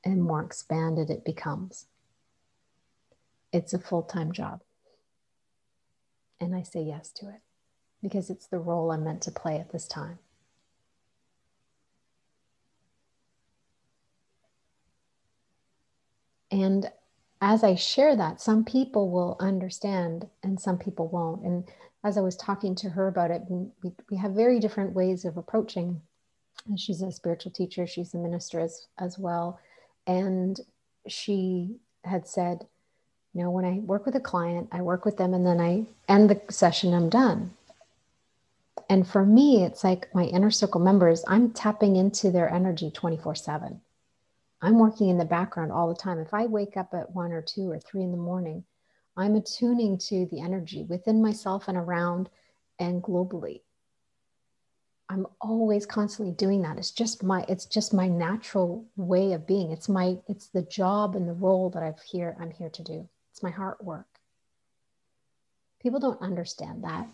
and 0.05 0.23
more 0.23 0.43
expanded 0.43 1.11
it 1.11 1.25
becomes. 1.25 1.87
It's 3.53 3.73
a 3.73 3.79
full-time 3.79 4.33
job 4.33 4.61
and 6.45 6.55
I 6.55 6.63
say 6.63 6.83
yes 6.83 7.11
to 7.13 7.29
it 7.29 7.41
because 8.03 8.31
it's 8.31 8.47
the 8.47 8.59
role 8.59 8.91
I'm 8.91 9.05
meant 9.05 9.23
to 9.23 9.31
play 9.31 9.59
at 9.59 9.73
this 9.73 9.87
time. 9.87 10.19
And 16.51 16.91
as 17.41 17.65
I 17.65 17.75
share 17.75 18.15
that, 18.15 18.41
some 18.41 18.65
people 18.65 19.11
will 19.11 19.37
understand 19.41 20.29
and 20.43 20.61
some 20.61 20.79
people 20.79 21.09
won't. 21.09 21.43
And 21.43 21.65
as 22.05 22.17
I 22.17 22.21
was 22.21 22.37
talking 22.37 22.75
to 22.77 22.91
her 22.91 23.09
about 23.09 23.31
it, 23.31 23.43
we, 23.49 23.93
we 24.11 24.17
have 24.19 24.33
very 24.33 24.61
different 24.61 24.93
ways 24.93 25.25
of 25.25 25.37
approaching. 25.37 26.01
And 26.67 26.79
she's 26.79 27.03
a 27.03 27.11
spiritual 27.11 27.53
teacher, 27.53 27.87
she's 27.87 28.15
a 28.15 28.19
minister 28.19 28.61
as, 28.61 28.87
as 28.99 29.19
well. 29.19 29.59
And 30.07 30.61
she 31.09 31.77
had 32.05 32.27
said, 32.27 32.67
you 33.33 33.43
know, 33.43 33.51
when 33.51 33.65
I 33.65 33.81
work 33.81 34.07
with 34.07 34.15
a 34.15 34.21
client, 34.21 34.69
I 34.71 34.83
work 34.83 35.05
with 35.05 35.17
them 35.17 35.35
and 35.35 35.47
then 35.47 35.61
I 35.61 35.87
end 36.09 36.31
the 36.31 36.41
session, 36.51 36.95
I'm 36.95 37.09
done. 37.09 37.53
And 38.89 39.07
for 39.07 39.25
me, 39.25 39.65
it's 39.65 39.83
like 39.83 40.15
my 40.15 40.25
inner 40.25 40.51
circle 40.51 40.81
members, 40.81 41.25
I'm 41.27 41.51
tapping 41.51 41.97
into 41.97 42.31
their 42.31 42.49
energy 42.53 42.91
24 42.91 43.35
7. 43.35 43.81
I'm 44.63 44.79
working 44.79 45.09
in 45.09 45.19
the 45.19 45.25
background 45.25 45.73
all 45.73 45.89
the 45.89 45.95
time. 45.95 46.19
If 46.19 46.33
I 46.33 46.47
wake 46.47 46.77
up 46.77 46.95
at 46.95 47.15
one 47.15 47.33
or 47.33 47.43
two 47.43 47.71
or 47.71 47.79
three 47.79 48.03
in 48.03 48.13
the 48.13 48.17
morning, 48.17 48.65
I'm 49.17 49.35
attuning 49.35 49.99
to 50.09 50.27
the 50.27 50.41
energy 50.41 50.85
within 50.85 51.23
myself 51.23 51.69
and 51.69 51.77
around 51.77 52.31
and 52.79 53.03
globally. 53.03 53.61
I'm 55.15 55.29
always 55.41 55.87
constantly 55.87 56.35
doing 56.35 56.63
that. 56.63 56.77
It's 56.77 56.91
just 56.91 57.23
my 57.23 57.45
it's 57.49 57.67
just 57.67 57.95
my 57.95 58.09
natural 58.09 58.85
way 58.97 59.33
of 59.33 59.47
being. 59.47 59.71
It's 59.71 59.89
my 59.89 60.19
it's 60.27 60.49
the 60.49 60.63
job 60.63 61.15
and 61.15 61.29
the 61.29 61.35
role 61.35 61.71
that 61.71 61.85
I've 61.85 62.03
here 62.03 62.37
I'm 62.41 62.51
here 62.51 62.71
to 62.71 62.83
do. 62.83 63.09
It's 63.31 63.41
my 63.41 63.51
heart 63.51 63.83
work. 63.85 64.09
People 65.81 66.01
don't 66.01 66.21
understand 66.21 66.83
that. 66.83 67.07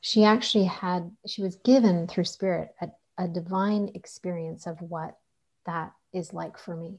She 0.00 0.24
actually 0.24 0.64
had, 0.64 1.10
she 1.26 1.42
was 1.42 1.56
given 1.56 2.08
through 2.08 2.24
spirit 2.24 2.74
a, 2.80 2.88
a 3.18 3.28
divine 3.28 3.90
experience 3.94 4.66
of 4.66 4.80
what 4.80 5.16
that 5.66 5.92
is 6.12 6.32
like 6.32 6.58
for 6.58 6.74
me. 6.74 6.98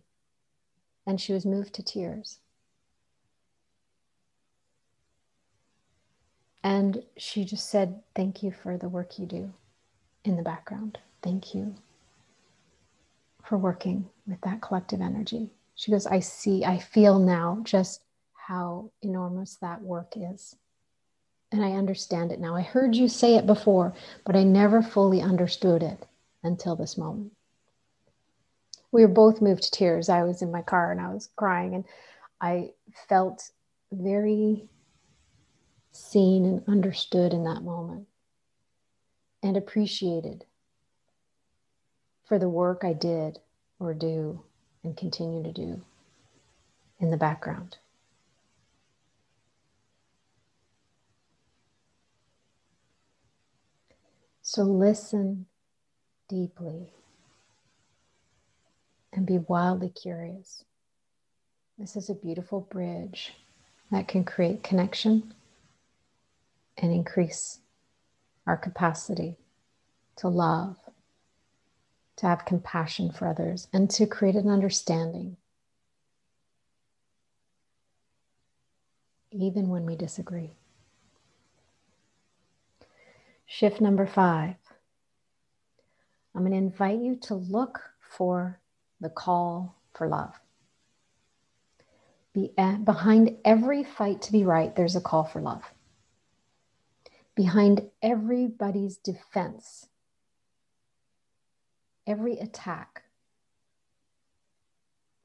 And 1.06 1.20
she 1.20 1.34
was 1.34 1.46
moved 1.46 1.74
to 1.76 1.84
tears. 1.84 2.40
And 6.64 7.04
she 7.18 7.46
just 7.46 7.70
said, 7.70 8.02
Thank 8.16 8.44
you 8.44 8.52
for 8.52 8.78
the 8.78 8.90
work 8.90 9.18
you 9.18 9.26
do 9.26 9.54
in 10.26 10.36
the 10.36 10.44
background. 10.44 10.98
Thank 11.22 11.54
you 11.54 11.76
for 13.44 13.58
working 13.58 14.10
with 14.28 14.42
that 14.42 14.62
collective 14.62 15.02
energy. 15.02 15.50
She 15.76 15.92
goes, 15.92 16.06
I 16.06 16.20
see, 16.20 16.66
I 16.66 16.78
feel 16.78 17.20
now 17.20 17.62
just 17.64 18.02
how 18.34 18.92
enormous 19.02 19.56
that 19.62 19.82
work 19.82 20.14
is. 20.16 20.56
And 21.52 21.64
I 21.64 21.72
understand 21.72 22.32
it 22.32 22.40
now. 22.40 22.56
I 22.56 22.62
heard 22.62 22.96
you 22.96 23.08
say 23.08 23.36
it 23.36 23.48
before, 23.48 23.94
but 24.26 24.36
I 24.36 24.44
never 24.44 24.82
fully 24.82 25.22
understood 25.22 25.82
it 25.82 26.06
until 26.44 26.76
this 26.76 26.98
moment. 26.98 27.32
We 28.92 29.02
were 29.02 29.12
both 29.12 29.42
moved 29.42 29.64
to 29.64 29.72
tears. 29.72 30.10
I 30.10 30.24
was 30.24 30.42
in 30.42 30.52
my 30.52 30.62
car 30.62 30.92
and 30.92 31.00
I 31.00 31.14
was 31.14 31.30
crying, 31.36 31.76
and 31.76 31.86
I 32.42 32.72
felt 33.08 33.52
very 33.92 34.68
seen 35.92 36.46
and 36.46 36.64
understood 36.68 37.34
in 37.34 37.44
that 37.44 37.64
moment 37.64 38.08
and 39.42 39.58
appreciated 39.58 40.46
for 42.26 42.38
the 42.38 42.50
work 42.50 42.84
I 42.84 42.94
did 42.94 43.40
or 43.80 43.94
do 43.94 44.44
and 44.84 44.96
continue 44.96 45.44
to 45.44 45.52
do 45.52 45.82
in 47.00 47.12
the 47.12 47.18
background. 47.18 47.78
So 54.42 54.64
listen 54.64 55.46
deeply 56.28 56.92
and 59.14 59.26
be 59.26 59.38
wildly 59.38 59.90
curious. 59.90 60.64
This 61.78 61.96
is 61.96 62.10
a 62.10 62.16
beautiful 62.16 62.62
bridge 62.62 63.34
that 63.92 64.08
can 64.08 64.24
create 64.24 64.64
connection 64.64 65.34
and 66.82 66.92
increase 66.92 67.60
our 68.48 68.58
capacity 68.58 69.38
to 70.18 70.28
love, 70.28 70.76
to 72.18 72.26
have 72.26 72.46
compassion 72.46 73.12
for 73.12 73.28
others, 73.28 73.68
and 73.72 73.90
to 73.90 74.06
create 74.06 74.36
an 74.36 74.50
understanding, 74.50 75.38
even 79.32 79.70
when 79.70 79.86
we 79.86 79.96
disagree. 79.96 80.52
Shift 83.46 83.82
number 83.82 84.06
five. 84.06 84.56
I'm 86.36 86.42
going 86.42 86.52
to 86.52 86.58
invite 86.58 87.00
you 87.00 87.16
to 87.24 87.36
look 87.36 87.82
for 88.00 88.60
the 89.02 89.10
call 89.10 89.76
for 89.94 90.08
love. 90.08 90.40
Be, 92.34 92.52
eh, 92.58 92.78
behind 92.78 93.38
every 93.44 93.84
fight 93.84 94.22
to 94.24 94.32
be 94.32 94.44
right, 94.44 94.76
there's 94.76 94.96
a 94.96 95.02
call 95.02 95.24
for 95.24 95.42
love. 95.42 95.64
Behind 97.40 97.90
everybody's 98.02 98.98
defense, 98.98 99.88
every 102.06 102.38
attack, 102.38 103.04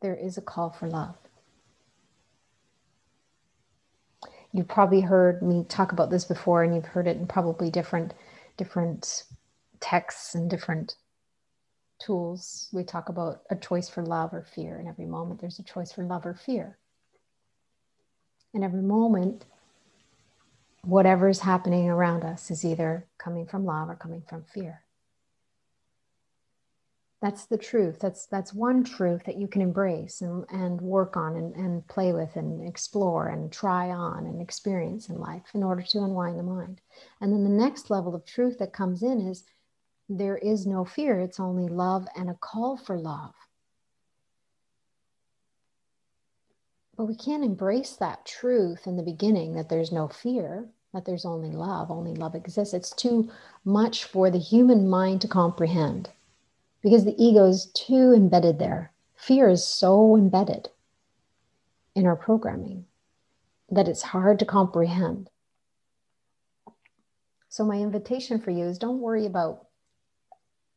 there 0.00 0.14
is 0.14 0.38
a 0.38 0.40
call 0.40 0.70
for 0.70 0.88
love. 0.88 1.16
You've 4.52 4.68
probably 4.68 5.00
heard 5.00 5.42
me 5.42 5.64
talk 5.68 5.90
about 5.90 6.10
this 6.10 6.24
before, 6.24 6.62
and 6.62 6.72
you've 6.72 6.84
heard 6.84 7.08
it 7.08 7.16
in 7.16 7.26
probably 7.26 7.68
different 7.68 8.14
different 8.56 9.24
texts 9.80 10.36
and 10.36 10.48
different 10.48 10.94
tools. 11.98 12.68
We 12.72 12.84
talk 12.84 13.08
about 13.08 13.42
a 13.50 13.56
choice 13.56 13.88
for 13.88 14.06
love 14.06 14.32
or 14.32 14.44
fear. 14.54 14.78
In 14.78 14.86
every 14.86 15.06
moment, 15.06 15.40
there's 15.40 15.58
a 15.58 15.64
choice 15.64 15.90
for 15.90 16.04
love 16.04 16.24
or 16.24 16.34
fear. 16.34 16.78
And 18.54 18.62
every 18.62 18.82
moment, 18.82 19.46
whatever 20.86 21.28
is 21.28 21.40
happening 21.40 21.88
around 21.88 22.24
us 22.24 22.50
is 22.50 22.64
either 22.64 23.06
coming 23.18 23.46
from 23.46 23.64
love 23.64 23.88
or 23.88 23.96
coming 23.96 24.22
from 24.28 24.44
fear. 24.44 24.82
That's 27.22 27.46
the 27.46 27.56
truth. 27.56 28.00
That's 28.00 28.26
that's 28.26 28.52
one 28.52 28.84
truth 28.84 29.22
that 29.24 29.38
you 29.38 29.48
can 29.48 29.62
embrace 29.62 30.20
and, 30.20 30.44
and 30.50 30.78
work 30.78 31.16
on 31.16 31.36
and, 31.36 31.54
and 31.54 31.86
play 31.88 32.12
with 32.12 32.36
and 32.36 32.68
explore 32.68 33.28
and 33.28 33.50
try 33.50 33.88
on 33.90 34.26
and 34.26 34.42
experience 34.42 35.08
in 35.08 35.18
life 35.18 35.46
in 35.54 35.62
order 35.62 35.82
to 35.82 36.02
unwind 36.02 36.38
the 36.38 36.42
mind. 36.42 36.82
And 37.22 37.32
then 37.32 37.42
the 37.42 37.48
next 37.48 37.88
level 37.88 38.14
of 38.14 38.26
truth 38.26 38.58
that 38.58 38.74
comes 38.74 39.02
in 39.02 39.26
is 39.26 39.44
there 40.10 40.36
is 40.36 40.66
no 40.66 40.84
fear, 40.84 41.18
it's 41.18 41.40
only 41.40 41.66
love 41.66 42.06
and 42.14 42.28
a 42.28 42.34
call 42.34 42.76
for 42.76 42.98
love. 42.98 43.32
But 46.96 47.06
we 47.06 47.16
can't 47.16 47.44
embrace 47.44 47.96
that 47.96 48.24
truth 48.24 48.86
in 48.86 48.96
the 48.96 49.02
beginning 49.02 49.54
that 49.54 49.68
there's 49.68 49.90
no 49.90 50.06
fear, 50.08 50.68
that 50.92 51.04
there's 51.04 51.24
only 51.24 51.50
love, 51.50 51.90
only 51.90 52.14
love 52.14 52.34
exists. 52.34 52.72
It's 52.72 52.94
too 52.94 53.30
much 53.64 54.04
for 54.04 54.30
the 54.30 54.38
human 54.38 54.88
mind 54.88 55.20
to 55.22 55.28
comprehend 55.28 56.10
because 56.82 57.04
the 57.04 57.20
ego 57.22 57.46
is 57.46 57.66
too 57.74 58.12
embedded 58.12 58.58
there. 58.58 58.92
Fear 59.16 59.48
is 59.48 59.66
so 59.66 60.16
embedded 60.16 60.68
in 61.94 62.06
our 62.06 62.16
programming 62.16 62.86
that 63.70 63.88
it's 63.88 64.02
hard 64.02 64.38
to 64.38 64.44
comprehend. 64.44 65.30
So, 67.48 67.64
my 67.64 67.76
invitation 67.76 68.40
for 68.40 68.50
you 68.50 68.64
is 68.66 68.78
don't 68.78 69.00
worry 69.00 69.26
about 69.26 69.66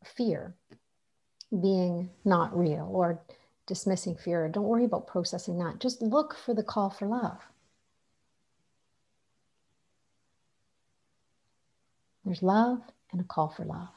fear 0.03 0.55
being 1.51 2.09
not 2.23 2.57
real 2.57 2.89
or 2.91 3.21
dismissing 3.67 4.15
fear. 4.15 4.47
Don't 4.49 4.63
worry 4.63 4.85
about 4.85 5.07
processing 5.07 5.59
that. 5.59 5.79
Just 5.79 6.01
look 6.01 6.35
for 6.35 6.55
the 6.55 6.63
call 6.63 6.89
for 6.89 7.07
love. 7.07 7.37
There's 12.25 12.41
love 12.41 12.81
and 13.11 13.21
a 13.21 13.23
call 13.23 13.49
for 13.49 13.63
love. 13.63 13.89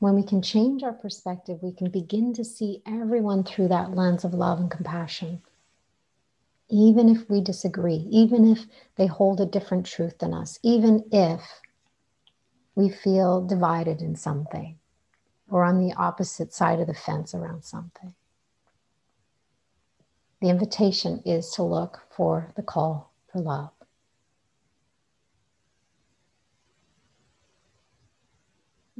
When 0.00 0.14
we 0.16 0.24
can 0.24 0.42
change 0.42 0.82
our 0.82 0.92
perspective, 0.92 1.60
we 1.62 1.72
can 1.72 1.88
begin 1.88 2.34
to 2.34 2.44
see 2.44 2.82
everyone 2.84 3.44
through 3.44 3.68
that 3.68 3.94
lens 3.94 4.24
of 4.24 4.34
love 4.34 4.58
and 4.58 4.70
compassion. 4.70 5.42
Even 6.68 7.08
if 7.08 7.30
we 7.30 7.40
disagree, 7.40 8.08
even 8.10 8.50
if 8.50 8.66
they 8.96 9.06
hold 9.06 9.40
a 9.40 9.46
different 9.46 9.86
truth 9.86 10.18
than 10.18 10.34
us, 10.34 10.58
even 10.62 11.04
if 11.12 11.40
we 12.74 12.88
feel 12.88 13.46
divided 13.46 14.00
in 14.00 14.16
something 14.16 14.78
or 15.52 15.64
on 15.64 15.78
the 15.78 15.94
opposite 15.94 16.52
side 16.52 16.80
of 16.80 16.86
the 16.86 16.94
fence 16.94 17.34
around 17.34 17.62
something. 17.62 18.14
The 20.40 20.48
invitation 20.48 21.22
is 21.26 21.50
to 21.52 21.62
look 21.62 22.00
for 22.10 22.52
the 22.56 22.62
call 22.62 23.12
for 23.30 23.38
love. 23.38 23.70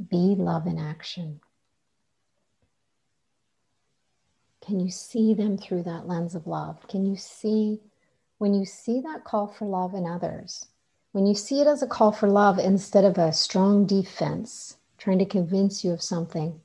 Be 0.09 0.35
love 0.37 0.67
in 0.67 0.77
action. 0.77 1.41
Can 4.63 4.79
you 4.79 4.91
see 4.91 5.33
them 5.33 5.57
through 5.57 5.83
that 5.83 6.07
lens 6.07 6.35
of 6.35 6.45
love? 6.45 6.87
Can 6.87 7.05
you 7.05 7.17
see 7.17 7.81
when 8.37 8.53
you 8.53 8.63
see 8.63 9.01
that 9.01 9.23
call 9.23 9.47
for 9.47 9.65
love 9.65 9.95
in 9.95 10.05
others? 10.05 10.67
When 11.13 11.25
you 11.25 11.33
see 11.33 11.61
it 11.61 11.67
as 11.67 11.81
a 11.81 11.87
call 11.87 12.11
for 12.11 12.29
love 12.29 12.59
instead 12.59 13.03
of 13.03 13.17
a 13.17 13.33
strong 13.33 13.85
defense, 13.85 14.77
trying 15.03 15.19
to 15.19 15.25
convince 15.25 15.83
you 15.83 15.91
of 15.91 16.01
something 16.01 16.61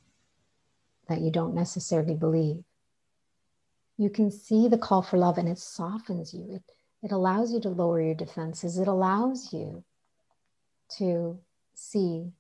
that 1.08 1.20
you 1.20 1.28
don't 1.28 1.56
necessarily 1.56 2.14
believe. 2.14 2.62
You 3.96 4.10
can 4.10 4.30
see 4.30 4.68
the 4.68 4.78
call 4.78 5.02
for 5.02 5.18
love 5.18 5.38
and 5.38 5.48
it 5.48 5.58
softens 5.58 6.32
you. 6.32 6.46
It, 6.54 6.62
it 7.02 7.10
allows 7.10 7.52
you 7.52 7.60
to 7.62 7.68
lower 7.68 8.00
your 8.00 8.14
defenses. 8.14 8.78
It 8.78 8.86
allows 8.86 9.52
you 9.52 9.82
to 10.98 11.40
see 11.74 12.30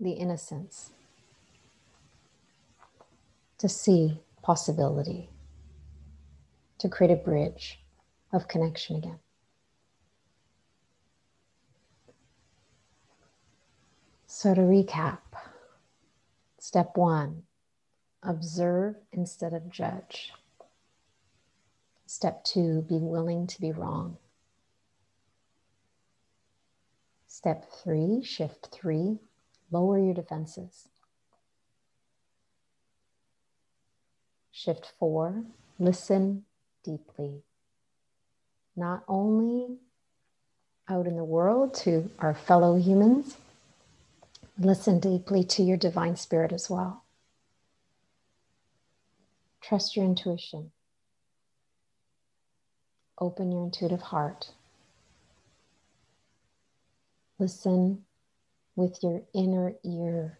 the 0.00 0.10
innocence, 0.10 0.90
to 3.58 3.68
see 3.68 4.18
possibility, 4.42 5.30
to 6.78 6.88
create 6.88 7.12
a 7.12 7.16
bridge 7.16 7.78
of 8.32 8.48
connection 8.48 8.96
again. 8.96 9.20
So, 14.38 14.52
to 14.52 14.60
recap, 14.60 15.20
step 16.58 16.94
one 16.94 17.44
observe 18.22 18.96
instead 19.10 19.54
of 19.54 19.70
judge. 19.70 20.30
Step 22.04 22.44
two 22.44 22.82
be 22.82 22.98
willing 22.98 23.46
to 23.46 23.58
be 23.58 23.72
wrong. 23.72 24.18
Step 27.26 27.64
three, 27.82 28.22
shift 28.22 28.68
three, 28.70 29.20
lower 29.70 29.98
your 29.98 30.12
defenses. 30.12 30.90
Shift 34.52 34.92
four, 34.98 35.44
listen 35.78 36.44
deeply. 36.84 37.40
Not 38.76 39.02
only 39.08 39.78
out 40.90 41.06
in 41.06 41.16
the 41.16 41.24
world 41.24 41.72
to 41.86 42.10
our 42.18 42.34
fellow 42.34 42.76
humans, 42.76 43.38
Listen 44.58 45.00
deeply 45.00 45.44
to 45.44 45.62
your 45.62 45.76
divine 45.76 46.16
spirit 46.16 46.52
as 46.52 46.70
well. 46.70 47.04
Trust 49.60 49.96
your 49.96 50.04
intuition. 50.06 50.70
Open 53.18 53.52
your 53.52 53.64
intuitive 53.64 54.00
heart. 54.00 54.52
Listen 57.38 58.04
with 58.76 59.02
your 59.02 59.22
inner 59.34 59.74
ear. 59.84 60.38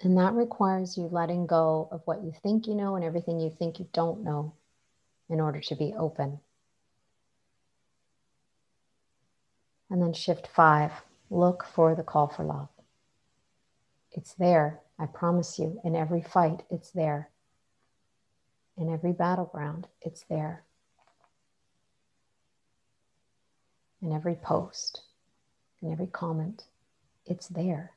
And 0.00 0.18
that 0.18 0.34
requires 0.34 0.96
you 0.96 1.04
letting 1.04 1.46
go 1.46 1.88
of 1.90 2.02
what 2.04 2.22
you 2.22 2.32
think 2.42 2.66
you 2.66 2.74
know 2.74 2.96
and 2.96 3.04
everything 3.04 3.40
you 3.40 3.50
think 3.50 3.78
you 3.78 3.88
don't 3.92 4.22
know 4.22 4.52
in 5.28 5.40
order 5.40 5.60
to 5.60 5.74
be 5.74 5.94
open. 5.96 6.40
And 9.92 10.02
then 10.02 10.12
shift 10.12 10.48
five 10.48 10.90
look 11.30 11.64
for 11.64 11.94
the 11.94 12.02
call 12.02 12.26
for 12.26 12.42
love. 12.42 12.68
It's 14.10 14.34
there, 14.34 14.80
I 14.98 15.06
promise 15.06 15.56
you. 15.56 15.80
In 15.84 15.94
every 15.94 16.22
fight, 16.22 16.64
it's 16.68 16.90
there. 16.90 17.30
In 18.76 18.92
every 18.92 19.12
battleground, 19.12 19.86
it's 20.00 20.24
there. 20.28 20.64
In 24.00 24.12
every 24.12 24.34
post, 24.34 25.02
in 25.80 25.92
every 25.92 26.08
comment, 26.08 26.64
it's 27.24 27.46
there 27.46 27.92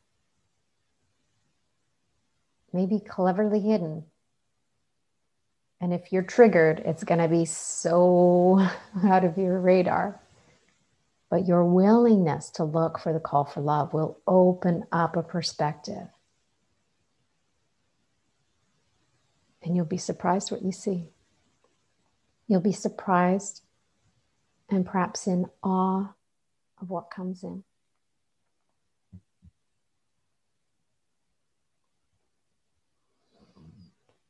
maybe 2.76 3.00
cleverly 3.00 3.62
hidden. 3.62 4.04
And 5.80 5.94
if 5.94 6.12
you're 6.12 6.24
triggered, 6.24 6.82
it's 6.86 7.04
going 7.04 7.22
to 7.22 7.28
be 7.28 7.46
so 7.46 8.68
out 9.04 9.24
of 9.24 9.38
your 9.38 9.60
radar. 9.60 10.20
But 11.36 11.50
your 11.50 11.66
willingness 11.66 12.50
to 12.52 12.64
look 12.64 12.98
for 12.98 13.12
the 13.12 13.20
call 13.20 13.44
for 13.44 13.60
love 13.60 13.94
will 13.94 14.22
open 14.26 14.86
up 14.90 15.18
a 15.18 15.22
perspective. 15.22 16.08
And 19.62 19.76
you'll 19.76 19.84
be 19.84 19.98
surprised 19.98 20.50
what 20.50 20.62
you 20.62 20.72
see. 20.72 21.10
You'll 22.48 22.62
be 22.62 22.72
surprised 22.72 23.64
and 24.70 24.86
perhaps 24.86 25.28
in 25.28 25.48
awe 25.62 26.14
of 26.82 26.90
what 26.90 27.12
comes 27.12 27.44
in. 27.44 27.66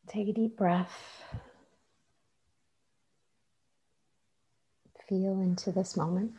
Take 0.08 0.30
a 0.30 0.34
deep 0.34 0.58
breath. 0.58 1.24
Feel 5.08 5.40
into 5.40 5.72
this 5.72 5.96
moment. 5.96 6.32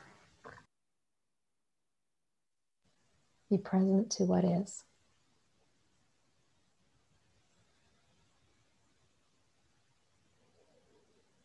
Be 3.50 3.58
present 3.58 4.10
to 4.12 4.24
what 4.24 4.44
is. 4.44 4.84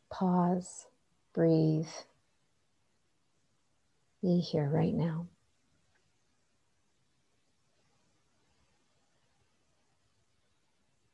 Pause, 0.09 0.87
breathe. 1.33 1.87
Be 4.21 4.39
here 4.39 4.69
right 4.69 4.93
now. 4.93 5.27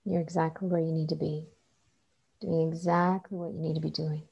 You're 0.06 0.22
exactly 0.22 0.70
where 0.70 0.82
you 0.82 0.94
need 0.94 1.10
to 1.10 1.16
be, 1.16 1.48
doing 2.42 2.70
exactly 2.70 3.38
what 3.38 3.54
you 3.54 3.60
need 3.60 3.76
to 3.76 3.82
be 3.82 3.90
doing. 3.90 4.24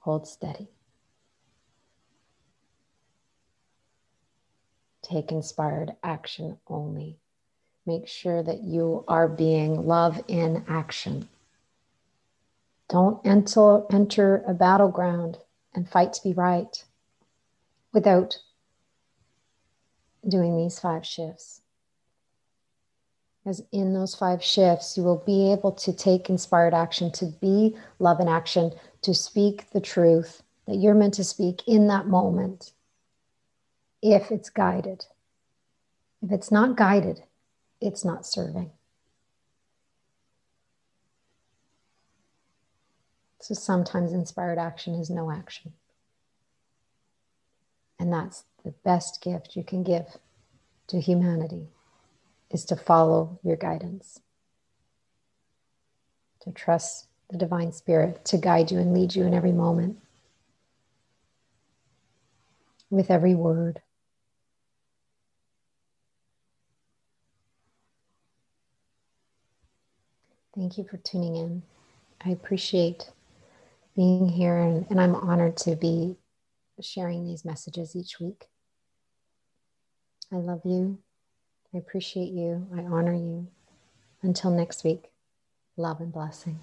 Hold 0.00 0.28
steady. 0.28 0.75
Take 5.06 5.30
inspired 5.30 5.94
action 6.02 6.58
only. 6.66 7.16
Make 7.86 8.08
sure 8.08 8.42
that 8.42 8.64
you 8.64 9.04
are 9.06 9.28
being 9.28 9.86
love 9.86 10.20
in 10.26 10.64
action. 10.66 11.28
Don't 12.88 13.24
enter, 13.24 13.84
enter 13.92 14.42
a 14.48 14.52
battleground 14.52 15.38
and 15.76 15.88
fight 15.88 16.12
to 16.14 16.22
be 16.24 16.32
right 16.32 16.82
without 17.92 18.36
doing 20.26 20.56
these 20.56 20.80
five 20.80 21.06
shifts. 21.06 21.60
As 23.44 23.62
in 23.70 23.94
those 23.94 24.16
five 24.16 24.42
shifts, 24.42 24.96
you 24.96 25.04
will 25.04 25.22
be 25.24 25.52
able 25.52 25.70
to 25.70 25.92
take 25.92 26.28
inspired 26.28 26.74
action, 26.74 27.12
to 27.12 27.26
be 27.26 27.76
love 28.00 28.18
in 28.18 28.26
action, 28.26 28.72
to 29.02 29.14
speak 29.14 29.70
the 29.70 29.80
truth 29.80 30.42
that 30.66 30.78
you're 30.78 30.96
meant 30.96 31.14
to 31.14 31.22
speak 31.22 31.62
in 31.68 31.86
that 31.86 32.08
moment, 32.08 32.72
if 34.12 34.30
it's 34.30 34.50
guided. 34.50 35.06
If 36.22 36.32
it's 36.32 36.50
not 36.50 36.76
guided, 36.76 37.22
it's 37.80 38.04
not 38.04 38.26
serving. 38.26 38.70
So 43.40 43.54
sometimes 43.54 44.12
inspired 44.12 44.58
action 44.58 44.94
is 44.94 45.08
no 45.08 45.30
action. 45.30 45.72
And 47.98 48.12
that's 48.12 48.44
the 48.64 48.72
best 48.84 49.22
gift 49.22 49.56
you 49.56 49.62
can 49.62 49.82
give 49.82 50.06
to 50.88 51.00
humanity 51.00 51.68
is 52.50 52.64
to 52.66 52.76
follow 52.76 53.38
your 53.42 53.56
guidance, 53.56 54.20
to 56.40 56.50
trust 56.50 57.06
the 57.30 57.38
divine 57.38 57.72
spirit 57.72 58.24
to 58.24 58.36
guide 58.36 58.70
you 58.70 58.78
and 58.78 58.94
lead 58.94 59.14
you 59.14 59.24
in 59.24 59.34
every 59.34 59.52
moment, 59.52 59.98
with 62.90 63.10
every 63.10 63.34
word. 63.34 63.80
Thank 70.56 70.78
you 70.78 70.84
for 70.84 70.96
tuning 70.96 71.36
in. 71.36 71.62
I 72.24 72.30
appreciate 72.30 73.10
being 73.94 74.26
here, 74.26 74.56
and, 74.56 74.86
and 74.88 74.98
I'm 74.98 75.14
honored 75.14 75.58
to 75.58 75.76
be 75.76 76.16
sharing 76.80 77.26
these 77.26 77.44
messages 77.44 77.94
each 77.94 78.18
week. 78.18 78.46
I 80.32 80.36
love 80.36 80.62
you. 80.64 80.98
I 81.74 81.78
appreciate 81.78 82.30
you. 82.30 82.66
I 82.74 82.80
honor 82.80 83.12
you. 83.12 83.48
Until 84.22 84.50
next 84.50 84.82
week, 84.82 85.10
love 85.76 86.00
and 86.00 86.10
blessing. 86.10 86.58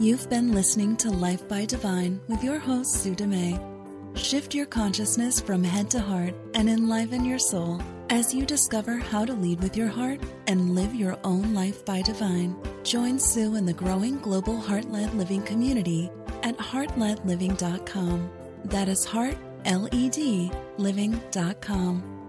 You've 0.00 0.28
been 0.28 0.52
listening 0.52 0.96
to 0.96 1.10
Life 1.10 1.46
by 1.48 1.64
Divine 1.64 2.20
with 2.26 2.42
your 2.42 2.58
host, 2.58 2.92
Sue 2.94 3.14
Dumais. 3.14 3.60
Shift 4.14 4.52
your 4.52 4.66
consciousness 4.66 5.40
from 5.40 5.62
head 5.62 5.88
to 5.90 6.00
heart 6.00 6.34
and 6.54 6.68
enliven 6.68 7.24
your 7.24 7.38
soul 7.38 7.80
as 8.10 8.34
you 8.34 8.44
discover 8.44 8.96
how 8.96 9.24
to 9.24 9.32
lead 9.32 9.60
with 9.60 9.76
your 9.76 9.88
heart 9.88 10.20
and 10.48 10.74
live 10.74 10.94
your 10.94 11.16
own 11.22 11.54
life 11.54 11.84
by 11.84 12.02
divine. 12.02 12.56
Join 12.82 13.18
Sue 13.18 13.54
in 13.54 13.64
the 13.64 13.72
growing 13.72 14.18
global 14.18 14.60
heart 14.60 14.90
led 14.90 15.14
living 15.14 15.42
community 15.42 16.10
at 16.42 16.58
heartledliving.com. 16.58 18.30
That 18.64 18.88
is 18.88 19.04
heart, 19.04 19.36
L 19.64 19.88
E 19.92 20.10
D, 20.10 20.50
living.com. 20.76 22.19